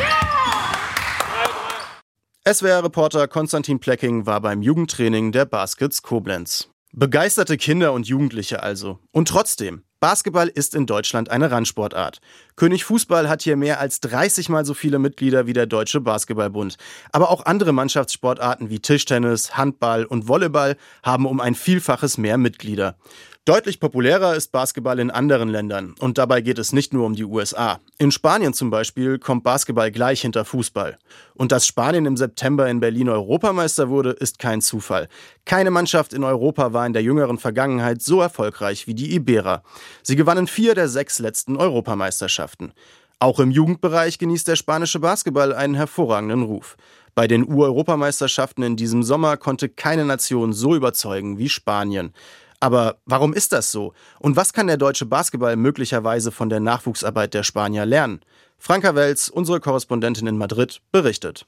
SWR-Reporter 2.45 3.29
Konstantin 3.29 3.79
Plecking 3.79 4.27
war 4.27 4.41
beim 4.41 4.63
Jugendtraining 4.63 5.31
der 5.31 5.45
Baskets 5.45 6.03
Koblenz. 6.03 6.72
Begeisterte 6.95 7.57
Kinder 7.57 7.95
und 7.95 8.07
Jugendliche 8.07 8.63
also. 8.63 8.99
Und 9.13 9.27
trotzdem, 9.29 9.83
Basketball 9.99 10.49
ist 10.49 10.75
in 10.75 10.85
Deutschland 10.85 11.31
eine 11.31 11.51
Randsportart. 11.51 12.21
König 12.55 12.85
Fußball 12.85 13.31
hat 13.31 13.41
hier 13.41 13.57
mehr 13.57 13.81
als 13.81 14.01
30 14.01 14.51
mal 14.51 14.67
so 14.67 14.75
viele 14.75 14.99
Mitglieder 14.99 15.47
wie 15.47 15.55
der 15.55 15.65
Deutsche 15.65 16.03
Basketballbund. 16.03 16.77
Aber 17.11 17.31
auch 17.31 17.47
andere 17.47 17.73
Mannschaftssportarten 17.73 18.69
wie 18.69 18.81
Tischtennis, 18.81 19.57
Handball 19.57 20.05
und 20.05 20.29
Volleyball 20.29 20.77
haben 21.03 21.25
um 21.25 21.41
ein 21.41 21.55
Vielfaches 21.55 22.19
mehr 22.19 22.37
Mitglieder. 22.37 22.99
Deutlich 23.45 23.81
populärer 23.81 24.37
ist 24.37 24.53
Basketball 24.53 25.01
in 25.01 25.11
anderen 25.11 25.49
Ländern 25.49 25.97
und 25.99 26.17
dabei 26.17 26.43
geht 26.43 26.61
es 26.61 26.73
nicht 26.73 26.93
nur 26.93 27.05
um 27.05 27.17
die 27.17 27.25
USA. 27.25 27.81
In 27.99 28.13
Spanien 28.13 28.55
zum 28.55 28.71
Beispiel 28.71 29.19
kommt 29.19 29.43
Basketball 29.43 29.91
gleich 29.91 30.21
hinter 30.21 30.45
Fußball. 30.45 30.97
Und 31.35 31.51
dass 31.51 31.67
Spanien 31.67 32.07
im 32.07 32.17
September 32.17 32.71
in 32.71 32.79
Berlin 32.79 33.09
Europameister 33.09 33.89
wurde, 33.89 34.11
ist 34.11 34.39
kein 34.39 34.61
Zufall. 34.61 35.09
Keine 35.45 35.73
Mannschaft 35.73 36.13
in 36.13 36.23
Europa 36.23 36.73
war 36.73 36.87
in 36.87 36.93
der 36.93 37.03
jüngeren 37.03 37.37
Vergangenheit 37.37 38.01
so 38.01 38.21
erfolgreich 38.21 38.87
wie 38.87 38.95
die 38.95 39.13
Iberer. 39.13 39.65
Sie 40.05 40.15
gewannen 40.15 40.47
vier 40.47 40.77
der 40.77 40.89
sechs 40.89 41.19
letzten 41.19 41.57
Europameisterschaften. 41.57 42.73
Auch 43.19 43.41
im 43.41 43.51
Jugendbereich 43.51 44.19
genießt 44.19 44.47
der 44.47 44.57
spanische 44.57 45.01
Basketball 45.01 45.53
einen 45.53 45.75
hervorragenden 45.75 46.45
Ruf. 46.45 46.77
Bei 47.17 47.27
den 47.27 47.47
U-Europameisterschaften 47.47 48.63
in 48.63 48.77
diesem 48.77 49.03
Sommer 49.03 49.37
konnte 49.37 49.69
keine 49.69 50.05
Nation 50.05 50.53
so 50.53 50.77
überzeugen 50.77 51.39
wie 51.39 51.49
Spanien. 51.49 52.15
Aber 52.63 52.99
warum 53.07 53.33
ist 53.35 53.53
das 53.53 53.73
so? 53.73 53.93
Und 54.21 54.37
was 54.37 54.53
kann 54.53 54.69
der 54.69 54.77
deutsche 54.77 55.05
Basketball 55.05 55.57
möglicherweise 55.57 56.31
von 56.31 56.49
der 56.49 56.61
Nachwuchsarbeit 56.61 57.35
der 57.35 57.43
Spanier 57.43 57.85
lernen? 57.85 58.21
Franka 58.57 58.95
Welz, 58.95 59.29
unsere 59.29 59.59
Korrespondentin 59.59 60.29
in 60.29 60.39
Madrid, 60.39 60.81
berichtet. 60.93 61.45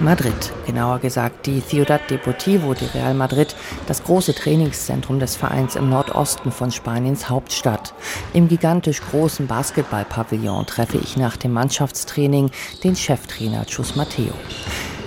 Madrid, 0.00 0.52
genauer 0.64 1.00
gesagt 1.00 1.44
die 1.44 1.62
Ciudad 1.62 2.00
Deportivo 2.08 2.72
de 2.72 2.88
Real 2.94 3.12
Madrid, 3.12 3.54
das 3.86 4.02
große 4.04 4.34
Trainingszentrum 4.34 5.20
des 5.20 5.36
Vereins 5.36 5.76
im 5.76 5.90
Nordosten 5.90 6.50
von 6.50 6.70
Spaniens 6.70 7.28
Hauptstadt. 7.28 7.92
Im 8.32 8.48
gigantisch 8.48 9.02
großen 9.02 9.46
Basketballpavillon 9.46 10.64
treffe 10.64 10.96
ich 10.96 11.18
nach 11.18 11.36
dem 11.36 11.52
Mannschaftstraining 11.52 12.50
den 12.82 12.96
Cheftrainer 12.96 13.66
Chus 13.66 13.96
Mateo. 13.96 14.32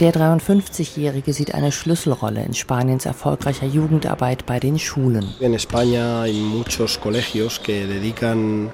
Der 0.01 0.13
53-Jährige 0.13 1.31
sieht 1.31 1.53
eine 1.53 1.71
Schlüsselrolle 1.71 2.43
in 2.43 2.53
Spaniens 2.53 3.05
erfolgreicher 3.05 3.65
Jugendarbeit 3.65 4.45
bei 4.45 4.59
den 4.59 4.77
Schulen. 4.77 5.33
In 5.39 5.53
España 5.53 6.23
hay 6.23 6.33
muchos 6.33 6.99
colegios 6.99 7.61
que 7.63 7.87
dedican 7.87 8.73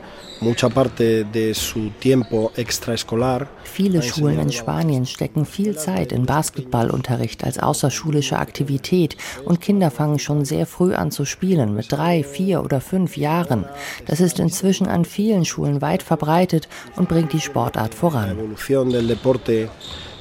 Viele 3.64 4.02
Schulen 4.02 4.40
in 4.40 4.52
Spanien 4.52 5.06
stecken 5.06 5.46
viel 5.46 5.78
Zeit 5.78 6.12
in 6.12 6.26
Basketballunterricht 6.26 7.44
als 7.44 7.60
außerschulische 7.60 8.38
Aktivität 8.38 9.18
und 9.46 9.62
Kinder 9.62 9.92
fangen 9.92 10.20
schon 10.20 10.44
sehr 10.46 10.66
früh 10.66 10.94
an 10.94 11.12
zu 11.12 11.26
spielen, 11.26 11.76
mit 11.76 11.92
drei, 11.92 12.24
vier 12.24 12.64
oder 12.64 12.82
fünf 12.82 13.18
Jahren. 13.18 13.66
Das 14.08 14.20
ist 14.20 14.40
inzwischen 14.40 14.88
an 14.88 15.06
vielen 15.06 15.46
Schulen 15.46 15.82
weit 15.82 16.04
verbreitet 16.04 16.68
und 16.96 17.08
bringt 17.08 17.34
die 17.34 17.42
Sportart 17.42 17.94
voran 17.94 18.38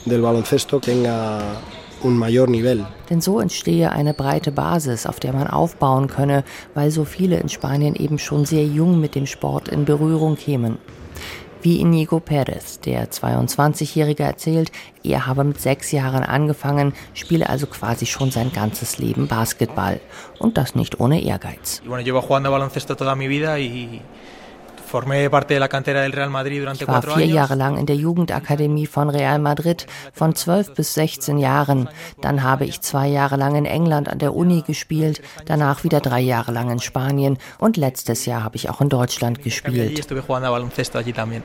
del 0.05 0.23
baloncesto 0.23 0.81
tenga 0.81 1.39
un 1.39 1.43
mayor 1.43 1.59
nivel. 1.69 1.80
Denn 2.03 3.21
so 3.21 3.41
entstehe 3.41 3.93
eine 3.93 4.15
breite 4.15 4.53
Basis, 4.53 5.07
auf 5.07 5.21
der 5.21 5.33
man 5.33 5.47
aufbauen 5.47 6.09
könne, 6.09 6.45
weil 6.75 6.91
so 6.91 7.05
viele 7.05 7.39
in 7.39 7.49
Spanien 7.49 7.95
eben 7.95 8.19
schon 8.19 8.45
sehr 8.45 8.65
jung 8.65 9.01
mit 9.01 9.15
dem 9.15 9.27
Sport 9.27 9.69
in 9.69 9.85
Berührung 9.85 10.37
kämen. 10.37 10.79
Wie 11.63 11.79
Inigo 11.79 12.21
Perez, 12.21 12.81
der 12.81 13.11
22-Jährige 13.11 14.23
erzählt, 14.23 14.73
er 15.05 15.27
habe 15.27 15.45
mit 15.45 15.61
sechs 15.61 15.93
Jahren 15.93 16.25
angefangen, 16.25 16.95
spiele 17.13 17.51
also 17.51 17.67
quasi 17.67 18.07
schon 18.07 18.31
sein 18.31 18.51
ganzes 18.51 18.97
Leben 18.97 19.29
Basketball. 19.29 20.01
Und 20.39 20.57
das 20.57 20.75
nicht 20.75 21.01
ohne 21.01 21.23
Ehrgeiz. 21.23 21.83
Bueno, 21.87 22.03
llevo 22.03 22.23
jugando 22.23 22.51
baloncesto 22.51 22.95
toda 22.95 23.15
mi 23.15 23.29
vida 23.29 23.59
y 23.59 24.01
ich 26.75 26.89
war 26.89 27.03
vier 27.03 27.27
Jahre 27.27 27.55
lang 27.55 27.79
in 27.79 27.87
der 27.87 27.97
Jugendakademie 27.97 28.87
von 28.87 29.09
Real 29.09 29.39
Madrid, 29.39 29.87
von 30.13 30.35
12 30.35 30.75
bis 30.75 30.95
16 30.95 31.39
Jahren. 31.39 31.89
Dann 32.21 32.43
habe 32.43 32.65
ich 32.65 32.81
zwei 32.81 33.07
Jahre 33.09 33.37
lang 33.37 33.55
in 33.55 33.67
England 33.67 34.09
an 34.09 34.19
der 34.19 34.35
Uni 34.35 34.63
gespielt, 34.63 35.23
danach 35.47 35.85
wieder 35.85 36.01
drei 36.01 36.21
Jahre 36.21 36.53
lang 36.53 36.71
in 36.71 36.81
Spanien 36.81 37.39
und 37.59 37.77
letztes 37.77 38.27
Jahr 38.27 38.43
habe 38.43 38.57
ich 38.57 38.69
auch 38.69 38.81
in 38.81 38.89
Deutschland 38.89 39.43
gespielt. 39.43 40.07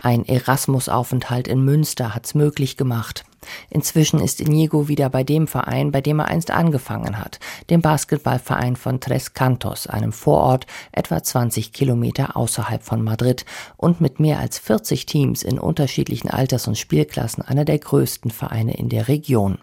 Ein 0.02 0.26
Erasmus-Aufenthalt 0.26 1.48
in 1.48 1.64
Münster 1.64 2.16
hat 2.16 2.26
es 2.26 2.36
möglich 2.36 2.78
gemacht. 2.78 3.26
Inzwischen 3.70 4.20
ist 4.20 4.42
Inigo 4.42 4.88
wieder 4.88 5.10
bei 5.10 5.24
dem 5.24 5.48
Verein, 5.48 5.92
bei 5.92 6.02
dem 6.02 6.20
er 6.20 6.28
einst 6.28 6.52
angefangen 6.52 7.20
hat, 7.20 7.40
dem 7.70 7.82
Basketballverein 7.82 8.76
von 8.76 9.00
Tres 9.00 9.34
Cantos, 9.34 9.88
einem 9.88 10.12
Vorort 10.12 10.68
etwa 10.92 11.22
20 11.22 11.74
Kilometer 11.74 12.36
außerhalb 12.38 12.84
von 12.84 13.04
Madrid 13.04 13.46
und 13.78 14.02
mit 14.02 14.20
mehr 14.20 14.40
als 14.40 14.60
40 14.60 15.06
Teams 15.06 15.44
in 15.44 15.60
unterschiedlichen 15.60 16.30
Alters- 16.30 16.68
und 16.68 16.78
Spielklassen 16.78 17.44
einer 17.44 17.66
der 17.66 17.80
größten 17.80 18.32
Vereine 18.32 18.76
in 18.76 18.90
der 18.90 19.08
Region. 19.08 19.58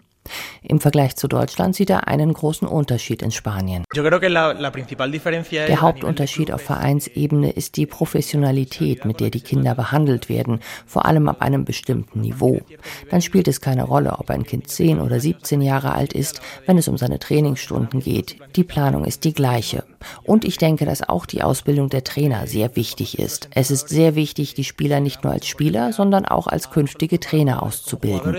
Im 0.61 0.79
Vergleich 0.79 1.15
zu 1.15 1.27
Deutschland 1.27 1.75
sieht 1.75 1.89
er 1.89 2.07
einen 2.07 2.33
großen 2.33 2.67
Unterschied 2.67 3.21
in 3.21 3.31
Spanien. 3.31 3.83
Der 3.93 5.81
Hauptunterschied 5.81 6.51
auf 6.51 6.61
Vereinsebene 6.61 7.51
ist 7.51 7.75
die 7.75 7.85
Professionalität, 7.85 9.05
mit 9.05 9.19
der 9.19 9.29
die 9.29 9.41
Kinder 9.41 9.75
behandelt 9.75 10.29
werden, 10.29 10.61
vor 10.85 11.05
allem 11.05 11.27
ab 11.27 11.41
einem 11.41 11.65
bestimmten 11.65 12.21
Niveau. 12.21 12.61
Dann 13.09 13.21
spielt 13.21 13.47
es 13.47 13.61
keine 13.61 13.83
Rolle, 13.83 14.17
ob 14.19 14.29
ein 14.29 14.43
Kind 14.43 14.69
10 14.69 14.99
oder 15.01 15.19
17 15.19 15.61
Jahre 15.61 15.93
alt 15.93 16.13
ist, 16.13 16.41
wenn 16.65 16.77
es 16.77 16.87
um 16.87 16.97
seine 16.97 17.19
Trainingsstunden 17.19 17.99
geht. 17.99 18.37
Die 18.55 18.63
Planung 18.63 19.05
ist 19.05 19.25
die 19.25 19.33
gleiche. 19.33 19.83
Und 20.23 20.45
ich 20.45 20.57
denke, 20.57 20.85
dass 20.85 21.07
auch 21.07 21.25
die 21.25 21.43
Ausbildung 21.43 21.89
der 21.89 22.03
Trainer 22.03 22.47
sehr 22.47 22.75
wichtig 22.75 23.19
ist. 23.19 23.49
Es 23.51 23.71
ist 23.71 23.89
sehr 23.89 24.15
wichtig, 24.15 24.53
die 24.53 24.63
Spieler 24.63 24.99
nicht 24.99 25.23
nur 25.23 25.33
als 25.33 25.47
Spieler, 25.47 25.93
sondern 25.93 26.25
auch 26.25 26.47
als 26.47 26.71
künftige 26.71 27.19
Trainer 27.19 27.63
auszubilden. 27.63 28.35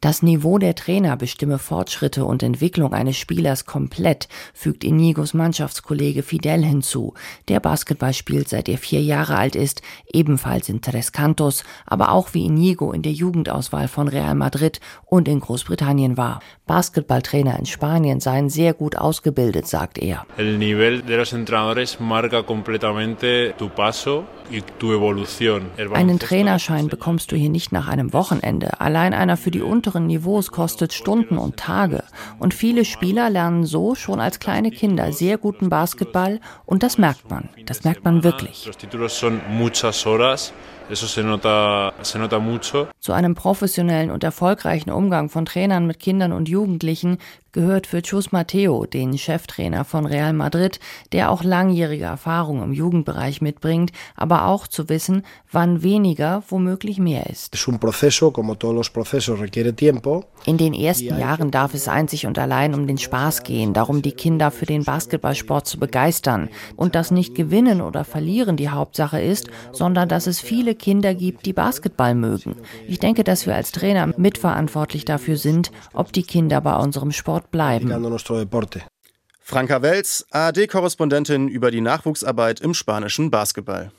Das 0.00 0.22
Niveau 0.22 0.35
der 0.36 0.74
Trainer 0.74 1.16
bestimme 1.16 1.58
Fortschritte 1.58 2.24
und 2.24 2.42
Entwicklung 2.42 2.92
eines 2.92 3.16
Spielers 3.16 3.66
komplett, 3.66 4.28
fügt 4.54 4.84
Inigos 4.84 5.34
Mannschaftskollege 5.34 6.22
Fidel 6.22 6.64
hinzu. 6.64 7.14
Der 7.48 7.60
Basketball 7.60 8.12
spielt 8.12 8.48
seit 8.48 8.68
er 8.68 8.78
vier 8.78 9.02
Jahre 9.02 9.36
alt 9.36 9.56
ist, 9.56 9.82
ebenfalls 10.12 10.68
in 10.68 10.80
Tres 10.80 11.12
Cantos, 11.12 11.64
aber 11.86 12.12
auch 12.12 12.34
wie 12.34 12.46
Inigo 12.46 12.92
in 12.92 13.02
der 13.02 13.12
Jugendauswahl 13.12 13.88
von 13.88 14.08
Real 14.08 14.34
Madrid 14.34 14.80
und 15.04 15.28
in 15.28 15.40
Großbritannien 15.40 16.16
war. 16.16 16.40
Basketballtrainer 16.66 17.58
in 17.58 17.66
Spanien 17.66 18.20
seien 18.20 18.48
sehr 18.50 18.74
gut 18.74 18.96
ausgebildet, 18.96 19.66
sagt 19.66 19.98
er. 19.98 20.26
El 20.36 20.58
nivel 20.58 21.02
de 21.02 21.16
los 21.16 21.32
entrenadores 21.32 21.98
marca 22.00 22.42
completamente 22.42 23.54
tu 23.58 23.68
paso. 23.68 24.24
Einen 25.92 26.18
Trainerschein 26.18 26.88
bekommst 26.88 27.32
du 27.32 27.36
hier 27.36 27.50
nicht 27.50 27.72
nach 27.72 27.88
einem 27.88 28.12
Wochenende. 28.12 28.80
Allein 28.80 29.12
einer 29.12 29.36
für 29.36 29.50
die 29.50 29.60
unteren 29.60 30.06
Niveaus 30.06 30.25
kostet 30.50 30.92
Stunden 30.92 31.38
und 31.38 31.56
Tage. 31.56 32.02
Und 32.38 32.52
viele 32.52 32.84
Spieler 32.84 33.30
lernen 33.30 33.64
so 33.64 33.94
schon 33.94 34.20
als 34.20 34.40
kleine 34.40 34.70
Kinder 34.70 35.12
sehr 35.12 35.38
guten 35.38 35.68
Basketball 35.68 36.40
und 36.64 36.82
das 36.82 36.98
merkt 36.98 37.30
man. 37.30 37.48
Das 37.66 37.84
merkt 37.84 38.04
man 38.04 38.24
wirklich. 38.24 38.68
Se 40.92 41.22
nota, 41.22 41.92
se 42.02 42.18
nota 42.18 42.38
mucho. 42.38 42.86
Zu 43.00 43.12
einem 43.12 43.34
professionellen 43.34 44.10
und 44.10 44.22
erfolgreichen 44.22 44.90
Umgang 44.90 45.28
von 45.28 45.44
Trainern 45.44 45.86
mit 45.86 45.98
Kindern 45.98 46.32
und 46.32 46.48
Jugendlichen 46.48 47.18
gehört 47.56 47.86
für 47.86 48.02
Chus 48.02 48.32
Mateo, 48.32 48.84
den 48.84 49.16
Cheftrainer 49.16 49.86
von 49.86 50.04
Real 50.04 50.34
Madrid, 50.34 50.78
der 51.12 51.30
auch 51.30 51.42
langjährige 51.42 52.04
Erfahrung 52.04 52.62
im 52.62 52.74
Jugendbereich 52.74 53.40
mitbringt, 53.40 53.92
aber 54.14 54.46
auch 54.46 54.66
zu 54.66 54.90
wissen, 54.90 55.22
wann 55.50 55.82
weniger 55.82 56.42
womöglich 56.50 56.98
mehr 56.98 57.24
ist. 57.30 57.56
In 60.44 60.58
den 60.58 60.74
ersten 60.74 61.18
Jahren 61.18 61.50
darf 61.50 61.72
es 61.72 61.88
einzig 61.88 62.26
und 62.26 62.38
allein 62.38 62.74
um 62.74 62.86
den 62.86 62.98
Spaß 62.98 63.42
gehen, 63.42 63.72
darum 63.72 64.02
die 64.02 64.12
Kinder 64.12 64.50
für 64.50 64.66
den 64.66 64.84
Basketballsport 64.84 65.66
zu 65.66 65.78
begeistern 65.78 66.50
und 66.76 66.94
dass 66.94 67.10
nicht 67.10 67.34
Gewinnen 67.34 67.80
oder 67.80 68.04
Verlieren 68.04 68.58
die 68.58 68.68
Hauptsache 68.68 69.22
ist, 69.22 69.48
sondern 69.72 70.10
dass 70.10 70.26
es 70.26 70.40
viele 70.40 70.74
Kinder 70.78 71.14
gibt, 71.14 71.46
die 71.46 71.52
Basketball 71.52 72.14
mögen. 72.14 72.56
Ich 72.86 72.98
denke, 72.98 73.24
dass 73.24 73.46
wir 73.46 73.54
als 73.54 73.72
Trainer 73.72 74.12
mitverantwortlich 74.16 75.04
dafür 75.04 75.36
sind, 75.36 75.70
ob 75.92 76.12
die 76.12 76.22
Kinder 76.22 76.60
bei 76.60 76.76
unserem 76.76 77.12
Sport 77.12 77.50
bleiben. 77.50 77.90
Franka 79.40 79.80
Welz, 79.82 80.26
ARD-Korrespondentin 80.30 81.48
über 81.48 81.70
die 81.70 81.80
Nachwuchsarbeit 81.80 82.60
im 82.60 82.74
spanischen 82.74 83.30
Basketball. 83.30 83.92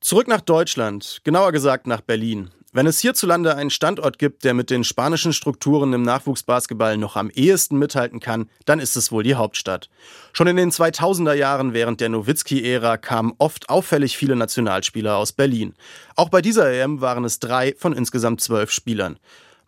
Zurück 0.00 0.28
nach 0.28 0.40
Deutschland, 0.40 1.20
genauer 1.24 1.52
gesagt 1.52 1.86
nach 1.86 2.00
Berlin. 2.00 2.50
Wenn 2.72 2.86
es 2.86 3.00
hierzulande 3.00 3.56
einen 3.56 3.70
Standort 3.70 4.20
gibt, 4.20 4.44
der 4.44 4.54
mit 4.54 4.70
den 4.70 4.84
spanischen 4.84 5.32
Strukturen 5.32 5.92
im 5.92 6.02
Nachwuchsbasketball 6.02 6.98
noch 6.98 7.16
am 7.16 7.28
ehesten 7.28 7.76
mithalten 7.78 8.20
kann, 8.20 8.48
dann 8.64 8.78
ist 8.78 8.96
es 8.96 9.10
wohl 9.10 9.24
die 9.24 9.34
Hauptstadt. 9.34 9.90
Schon 10.32 10.46
in 10.46 10.54
den 10.54 10.70
2000er 10.70 11.32
Jahren 11.34 11.74
während 11.74 12.00
der 12.00 12.10
Nowitzki-Ära 12.10 12.96
kamen 12.96 13.32
oft 13.38 13.68
auffällig 13.70 14.16
viele 14.16 14.36
Nationalspieler 14.36 15.16
aus 15.16 15.32
Berlin. 15.32 15.74
Auch 16.14 16.28
bei 16.28 16.42
dieser 16.42 16.70
EM 16.70 17.00
waren 17.00 17.24
es 17.24 17.40
drei 17.40 17.74
von 17.76 17.92
insgesamt 17.92 18.40
zwölf 18.40 18.70
Spielern. 18.70 19.18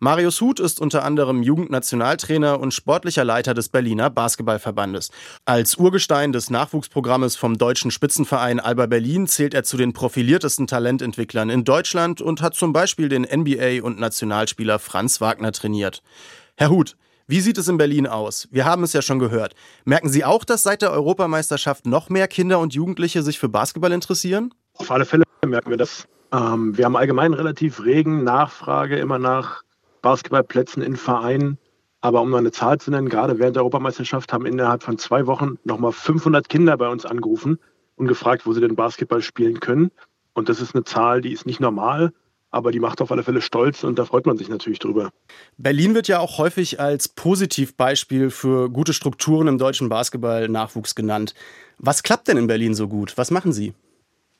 Marius 0.03 0.41
Huth 0.41 0.59
ist 0.59 0.81
unter 0.81 1.05
anderem 1.05 1.43
Jugendnationaltrainer 1.43 2.59
und 2.59 2.73
sportlicher 2.73 3.23
Leiter 3.23 3.53
des 3.53 3.69
Berliner 3.69 4.09
Basketballverbandes. 4.09 5.11
Als 5.45 5.77
Urgestein 5.77 6.33
des 6.33 6.49
Nachwuchsprogrammes 6.49 7.37
vom 7.37 7.57
deutschen 7.57 7.89
Spitzenverein 7.89 8.59
Alba 8.59 8.87
Berlin 8.87 9.27
zählt 9.27 9.53
er 9.53 9.63
zu 9.63 9.77
den 9.77 9.93
profiliertesten 9.93 10.67
Talententwicklern 10.67 11.49
in 11.49 11.63
Deutschland 11.63 12.19
und 12.19 12.41
hat 12.41 12.53
zum 12.53 12.73
Beispiel 12.73 13.07
den 13.07 13.25
NBA- 13.25 13.81
und 13.81 13.97
Nationalspieler 13.97 14.77
Franz 14.77 15.21
Wagner 15.21 15.53
trainiert. 15.53 16.03
Herr 16.57 16.69
Huth, 16.69 16.97
wie 17.27 17.39
sieht 17.39 17.57
es 17.57 17.69
in 17.69 17.77
Berlin 17.77 18.05
aus? 18.05 18.49
Wir 18.51 18.65
haben 18.65 18.83
es 18.83 18.91
ja 18.91 19.01
schon 19.01 19.19
gehört. 19.19 19.55
Merken 19.85 20.09
Sie 20.09 20.25
auch, 20.25 20.43
dass 20.43 20.63
seit 20.63 20.81
der 20.81 20.91
Europameisterschaft 20.91 21.85
noch 21.85 22.09
mehr 22.09 22.27
Kinder 22.27 22.59
und 22.59 22.73
Jugendliche 22.73 23.23
sich 23.23 23.39
für 23.39 23.47
Basketball 23.47 23.93
interessieren? 23.93 24.53
Auf 24.75 24.91
alle 24.91 25.05
Fälle 25.05 25.23
merken 25.45 25.69
wir 25.69 25.77
das. 25.77 26.09
Ähm, 26.33 26.77
wir 26.77 26.83
haben 26.83 26.97
allgemein 26.97 27.33
relativ 27.33 27.85
regen 27.85 28.25
Nachfrage 28.25 28.97
immer 28.99 29.17
nach 29.17 29.63
Basketballplätzen 30.03 30.83
in 30.83 30.95
Vereinen. 30.95 31.57
Aber 32.01 32.21
um 32.21 32.29
mal 32.29 32.37
eine 32.37 32.51
Zahl 32.51 32.77
zu 32.79 32.91
nennen, 32.91 33.09
gerade 33.09 33.39
während 33.39 33.55
der 33.55 33.63
Europameisterschaft 33.63 34.31
haben 34.33 34.45
innerhalb 34.45 34.83
von 34.83 34.99
zwei 34.99 35.25
Wochen 35.25 35.57
nochmal 35.63 35.93
500 35.93 36.47
Kinder 36.47 36.77
bei 36.77 36.89
uns 36.89 37.05
angerufen, 37.05 37.57
und 37.95 38.07
gefragt, 38.07 38.45
wo 38.45 38.53
sie 38.53 38.61
denn 38.61 38.75
Basketball 38.75 39.21
spielen 39.21 39.59
können. 39.59 39.91
Und 40.33 40.49
das 40.49 40.61
ist 40.61 40.75
eine 40.75 40.83
Zahl, 40.83 41.21
die 41.21 41.31
ist 41.31 41.45
nicht 41.45 41.59
normal, 41.59 42.11
aber 42.51 42.71
die 42.71 42.79
macht 42.79 43.01
auf 43.01 43.11
alle 43.11 43.23
Fälle 43.23 43.41
stolz 43.41 43.83
und 43.83 43.99
da 43.99 44.05
freut 44.05 44.25
man 44.25 44.37
sich 44.37 44.49
natürlich 44.49 44.79
drüber. 44.79 45.11
Berlin 45.57 45.95
wird 45.95 46.07
ja 46.07 46.19
auch 46.19 46.37
häufig 46.37 46.79
als 46.79 47.07
Positivbeispiel 47.07 48.29
für 48.29 48.69
gute 48.69 48.93
Strukturen 48.93 49.47
im 49.47 49.57
deutschen 49.57 49.89
Basketball-Nachwuchs 49.89 50.95
genannt. 50.95 51.33
Was 51.77 52.03
klappt 52.03 52.27
denn 52.27 52.37
in 52.37 52.47
Berlin 52.47 52.73
so 52.73 52.87
gut? 52.87 53.17
Was 53.17 53.31
machen 53.31 53.53
Sie? 53.53 53.73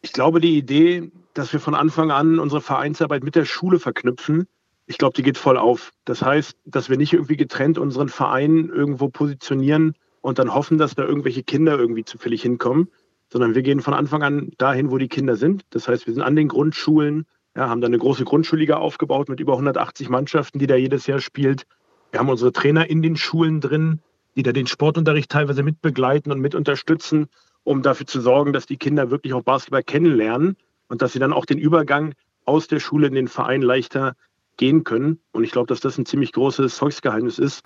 Ich 0.01 0.13
glaube, 0.13 0.41
die 0.41 0.57
Idee, 0.57 1.11
dass 1.33 1.53
wir 1.53 1.59
von 1.59 1.75
Anfang 1.75 2.11
an 2.11 2.39
unsere 2.39 2.61
Vereinsarbeit 2.61 3.23
mit 3.23 3.35
der 3.35 3.45
Schule 3.45 3.79
verknüpfen, 3.79 4.47
ich 4.93 4.99
glaube, 4.99 5.15
die 5.15 5.23
geht 5.23 5.39
voll 5.39 5.57
auf. 5.57 5.91
Das 6.05 6.21
heißt, 6.21 6.55
dass 6.65 6.87
wir 6.87 6.97
nicht 6.97 7.13
irgendwie 7.13 7.35
getrennt 7.35 7.79
unseren 7.79 8.09
Verein 8.09 8.69
irgendwo 8.69 9.09
positionieren 9.09 9.95
und 10.21 10.37
dann 10.37 10.53
hoffen, 10.53 10.77
dass 10.77 10.93
da 10.93 11.03
irgendwelche 11.03 11.41
Kinder 11.41 11.79
irgendwie 11.79 12.05
zufällig 12.05 12.43
hinkommen, 12.43 12.89
sondern 13.31 13.55
wir 13.55 13.63
gehen 13.63 13.81
von 13.81 13.95
Anfang 13.95 14.21
an 14.21 14.51
dahin, 14.59 14.91
wo 14.91 14.99
die 14.99 15.07
Kinder 15.07 15.35
sind. 15.35 15.63
Das 15.71 15.87
heißt, 15.87 16.05
wir 16.05 16.13
sind 16.13 16.21
an 16.21 16.35
den 16.35 16.47
Grundschulen, 16.47 17.25
ja, 17.57 17.69
haben 17.69 17.81
da 17.81 17.87
eine 17.87 17.97
große 17.97 18.23
Grundschulliga 18.23 18.77
aufgebaut 18.77 19.29
mit 19.29 19.39
über 19.39 19.53
180 19.53 20.09
Mannschaften, 20.09 20.59
die 20.59 20.67
da 20.67 20.75
jedes 20.75 21.07
Jahr 21.07 21.19
spielt. 21.19 21.63
Wir 22.11 22.19
haben 22.19 22.29
unsere 22.29 22.51
Trainer 22.51 22.87
in 22.87 23.01
den 23.01 23.15
Schulen 23.15 23.61
drin, 23.61 23.99
die 24.35 24.43
da 24.43 24.51
den 24.51 24.67
Sportunterricht 24.67 25.31
teilweise 25.31 25.63
mit 25.63 25.81
begleiten 25.81 26.31
und 26.31 26.39
mit 26.39 26.53
unterstützen, 26.53 27.29
um 27.63 27.81
dafür 27.81 28.05
zu 28.05 28.21
sorgen, 28.21 28.53
dass 28.53 28.67
die 28.67 28.77
Kinder 28.77 29.09
wirklich 29.09 29.33
auch 29.33 29.41
Basketball 29.41 29.81
kennenlernen 29.81 30.55
und 30.87 31.01
dass 31.01 31.13
sie 31.13 31.19
dann 31.19 31.33
auch 31.33 31.45
den 31.45 31.57
Übergang 31.57 32.13
aus 32.45 32.67
der 32.67 32.79
Schule 32.79 33.07
in 33.07 33.15
den 33.15 33.27
Verein 33.27 33.63
leichter 33.63 34.13
gehen 34.57 34.83
können. 34.83 35.19
Und 35.31 35.43
ich 35.43 35.51
glaube, 35.51 35.67
dass 35.67 35.79
das 35.79 35.97
ein 35.97 36.05
ziemlich 36.05 36.31
großes 36.31 36.77
Volksgeheimnis 36.77 37.39
ist. 37.39 37.63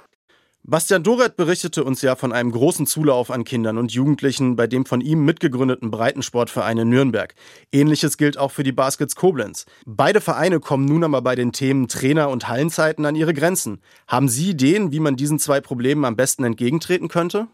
Bastian 0.69 1.01
Doret 1.01 1.37
berichtete 1.37 1.85
uns 1.85 2.01
ja 2.01 2.17
von 2.17 2.33
einem 2.33 2.51
großen 2.51 2.85
Zulauf 2.87 3.31
an 3.31 3.45
Kindern 3.45 3.77
und 3.77 3.93
Jugendlichen 3.93 4.57
bei 4.57 4.67
dem 4.67 4.85
von 4.85 4.99
ihm 4.99 5.23
mitgegründeten 5.23 5.91
Breitensportverein 5.91 6.79
in 6.79 6.89
Nürnberg. 6.89 7.35
Ähnliches 7.71 8.17
gilt 8.17 8.37
auch 8.37 8.51
für 8.51 8.63
die 8.63 8.73
Baskets 8.73 9.15
Koblenz. 9.15 9.65
Beide 9.85 10.19
Vereine 10.19 10.59
kommen 10.59 10.83
nun 10.83 11.05
aber 11.05 11.21
bei 11.21 11.35
den 11.35 11.53
Themen 11.53 11.87
Trainer 11.87 12.27
und 12.29 12.49
Hallenzeiten 12.49 13.05
an 13.05 13.15
ihre 13.15 13.33
Grenzen. 13.33 13.79
Haben 14.09 14.27
Sie 14.27 14.49
Ideen, 14.49 14.91
wie 14.91 14.99
man 14.99 15.15
diesen 15.15 15.39
zwei 15.39 15.61
Problemen 15.61 16.03
am 16.03 16.17
besten 16.17 16.43
entgegentreten 16.43 17.07
könnte? 17.07 17.47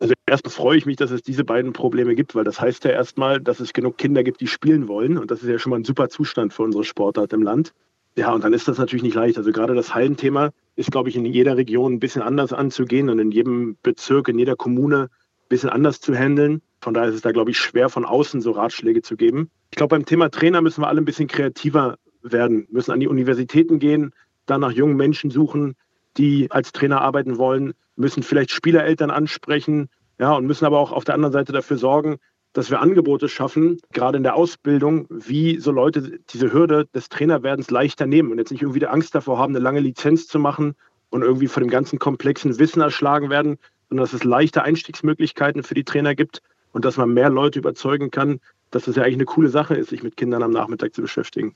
Also 0.00 0.14
erstmal 0.26 0.52
freue 0.52 0.76
ich 0.76 0.86
mich, 0.86 0.96
dass 0.96 1.12
es 1.12 1.22
diese 1.22 1.44
beiden 1.44 1.72
Probleme 1.72 2.16
gibt, 2.16 2.34
weil 2.34 2.42
das 2.42 2.60
heißt 2.60 2.82
ja 2.84 2.90
erstmal, 2.90 3.40
dass 3.40 3.60
es 3.60 3.74
genug 3.74 3.96
Kinder 3.96 4.24
gibt, 4.24 4.40
die 4.40 4.48
spielen 4.48 4.88
wollen. 4.88 5.18
Und 5.18 5.30
das 5.30 5.42
ist 5.42 5.48
ja 5.48 5.60
schon 5.60 5.70
mal 5.70 5.76
ein 5.76 5.84
super 5.84 6.08
Zustand 6.08 6.52
für 6.52 6.64
unsere 6.64 6.82
Sportart 6.82 7.32
im 7.32 7.42
Land. 7.42 7.72
Ja, 8.16 8.32
und 8.32 8.42
dann 8.44 8.54
ist 8.54 8.66
das 8.66 8.78
natürlich 8.78 9.02
nicht 9.02 9.14
leicht. 9.14 9.36
Also 9.36 9.52
gerade 9.52 9.74
das 9.74 9.94
Hallenthema 9.94 10.50
ist, 10.74 10.90
glaube 10.90 11.10
ich, 11.10 11.16
in 11.16 11.26
jeder 11.26 11.56
Region 11.58 11.94
ein 11.94 12.00
bisschen 12.00 12.22
anders 12.22 12.52
anzugehen 12.54 13.10
und 13.10 13.18
in 13.18 13.30
jedem 13.30 13.76
Bezirk, 13.82 14.28
in 14.28 14.38
jeder 14.38 14.56
Kommune 14.56 15.04
ein 15.04 15.48
bisschen 15.50 15.68
anders 15.68 16.00
zu 16.00 16.14
handeln. 16.14 16.62
Von 16.80 16.94
daher 16.94 17.10
ist 17.10 17.16
es 17.16 17.20
da, 17.20 17.32
glaube 17.32 17.50
ich, 17.50 17.58
schwer 17.58 17.90
von 17.90 18.06
außen 18.06 18.40
so 18.40 18.52
Ratschläge 18.52 19.02
zu 19.02 19.16
geben. 19.16 19.50
Ich 19.70 19.76
glaube, 19.76 19.94
beim 19.94 20.06
Thema 20.06 20.30
Trainer 20.30 20.62
müssen 20.62 20.80
wir 20.80 20.88
alle 20.88 21.02
ein 21.02 21.04
bisschen 21.04 21.28
kreativer 21.28 21.98
werden, 22.22 22.66
müssen 22.70 22.90
an 22.90 23.00
die 23.00 23.08
Universitäten 23.08 23.78
gehen, 23.78 24.12
da 24.46 24.56
nach 24.56 24.72
jungen 24.72 24.96
Menschen 24.96 25.30
suchen, 25.30 25.76
die 26.16 26.50
als 26.50 26.72
Trainer 26.72 27.02
arbeiten 27.02 27.36
wollen, 27.36 27.74
müssen 27.96 28.22
vielleicht 28.22 28.50
Spielereltern 28.50 29.10
ansprechen, 29.10 29.90
ja, 30.18 30.32
und 30.32 30.46
müssen 30.46 30.64
aber 30.64 30.78
auch 30.78 30.92
auf 30.92 31.04
der 31.04 31.14
anderen 31.14 31.32
Seite 31.32 31.52
dafür 31.52 31.76
sorgen, 31.76 32.16
dass 32.56 32.70
wir 32.70 32.80
Angebote 32.80 33.28
schaffen, 33.28 33.78
gerade 33.92 34.16
in 34.16 34.22
der 34.22 34.34
Ausbildung, 34.34 35.06
wie 35.10 35.60
so 35.60 35.70
Leute 35.70 36.20
diese 36.30 36.54
Hürde 36.54 36.86
des 36.94 37.10
Trainerwerdens 37.10 37.70
leichter 37.70 38.06
nehmen 38.06 38.32
und 38.32 38.38
jetzt 38.38 38.50
nicht 38.50 38.62
irgendwie 38.62 38.78
die 38.78 38.86
Angst 38.86 39.14
davor 39.14 39.38
haben, 39.38 39.54
eine 39.54 39.62
lange 39.62 39.80
Lizenz 39.80 40.26
zu 40.26 40.38
machen 40.38 40.74
und 41.10 41.20
irgendwie 41.20 41.48
von 41.48 41.62
dem 41.62 41.68
ganzen 41.68 41.98
komplexen 41.98 42.58
Wissen 42.58 42.80
erschlagen 42.80 43.28
werden, 43.28 43.58
sondern 43.90 44.04
dass 44.04 44.14
es 44.14 44.24
leichte 44.24 44.62
Einstiegsmöglichkeiten 44.62 45.64
für 45.64 45.74
die 45.74 45.84
Trainer 45.84 46.14
gibt 46.14 46.40
und 46.72 46.86
dass 46.86 46.96
man 46.96 47.12
mehr 47.12 47.28
Leute 47.28 47.58
überzeugen 47.58 48.10
kann, 48.10 48.40
dass 48.70 48.88
es 48.88 48.96
ja 48.96 49.02
eigentlich 49.02 49.16
eine 49.16 49.26
coole 49.26 49.50
Sache 49.50 49.74
ist, 49.74 49.90
sich 49.90 50.02
mit 50.02 50.16
Kindern 50.16 50.42
am 50.42 50.50
Nachmittag 50.50 50.94
zu 50.94 51.02
beschäftigen. 51.02 51.54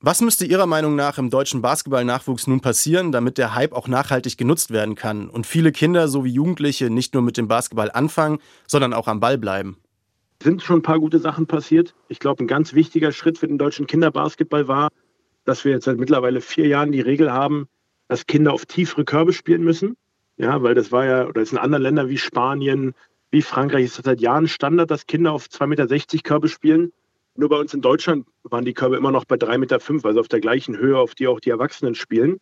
Was 0.00 0.20
müsste 0.20 0.44
Ihrer 0.44 0.66
Meinung 0.66 0.94
nach 0.94 1.16
im 1.16 1.30
deutschen 1.30 1.62
Basketballnachwuchs 1.62 2.48
nun 2.48 2.60
passieren, 2.60 3.12
damit 3.12 3.38
der 3.38 3.54
Hype 3.54 3.72
auch 3.72 3.88
nachhaltig 3.88 4.36
genutzt 4.36 4.72
werden 4.72 4.94
kann 4.94 5.30
und 5.30 5.46
viele 5.46 5.72
Kinder 5.72 6.06
sowie 6.06 6.32
Jugendliche 6.32 6.90
nicht 6.90 7.14
nur 7.14 7.22
mit 7.22 7.38
dem 7.38 7.48
Basketball 7.48 7.90
anfangen, 7.90 8.40
sondern 8.66 8.92
auch 8.92 9.08
am 9.08 9.20
Ball 9.20 9.38
bleiben? 9.38 9.78
Sind 10.42 10.62
schon 10.62 10.78
ein 10.78 10.82
paar 10.82 11.00
gute 11.00 11.18
Sachen 11.18 11.46
passiert. 11.46 11.94
Ich 12.08 12.20
glaube, 12.20 12.44
ein 12.44 12.46
ganz 12.46 12.74
wichtiger 12.74 13.12
Schritt 13.12 13.38
für 13.38 13.48
den 13.48 13.58
deutschen 13.58 13.86
Kinderbasketball 13.86 14.68
war, 14.68 14.88
dass 15.44 15.64
wir 15.64 15.72
jetzt 15.72 15.84
seit 15.84 15.98
mittlerweile 15.98 16.40
vier 16.40 16.66
Jahren 16.66 16.92
die 16.92 17.00
Regel 17.00 17.32
haben, 17.32 17.68
dass 18.06 18.26
Kinder 18.26 18.52
auf 18.52 18.66
tiefere 18.66 19.04
Körbe 19.04 19.32
spielen 19.32 19.64
müssen. 19.64 19.96
Ja, 20.36 20.62
weil 20.62 20.74
das 20.74 20.92
war 20.92 21.04
ja, 21.04 21.26
oder 21.26 21.42
ist 21.42 21.52
in 21.52 21.58
anderen 21.58 21.82
Ländern 21.82 22.08
wie 22.08 22.18
Spanien, 22.18 22.94
wie 23.30 23.42
Frankreich, 23.42 23.84
ist 23.84 23.98
das 23.98 24.04
seit 24.04 24.20
Jahren 24.20 24.46
Standard, 24.46 24.90
dass 24.90 25.06
Kinder 25.06 25.32
auf 25.32 25.46
2,60 25.46 25.66
Meter 25.66 26.22
Körbe 26.22 26.48
spielen. 26.48 26.92
Nur 27.34 27.48
bei 27.48 27.56
uns 27.56 27.74
in 27.74 27.80
Deutschland 27.80 28.26
waren 28.44 28.64
die 28.64 28.74
Körbe 28.74 28.96
immer 28.96 29.10
noch 29.10 29.24
bei 29.24 29.36
3,5 29.36 29.58
Meter, 29.58 29.80
also 30.04 30.20
auf 30.20 30.28
der 30.28 30.40
gleichen 30.40 30.76
Höhe, 30.76 30.98
auf 30.98 31.14
die 31.14 31.26
auch 31.26 31.40
die 31.40 31.50
Erwachsenen 31.50 31.94
spielen. 31.94 32.40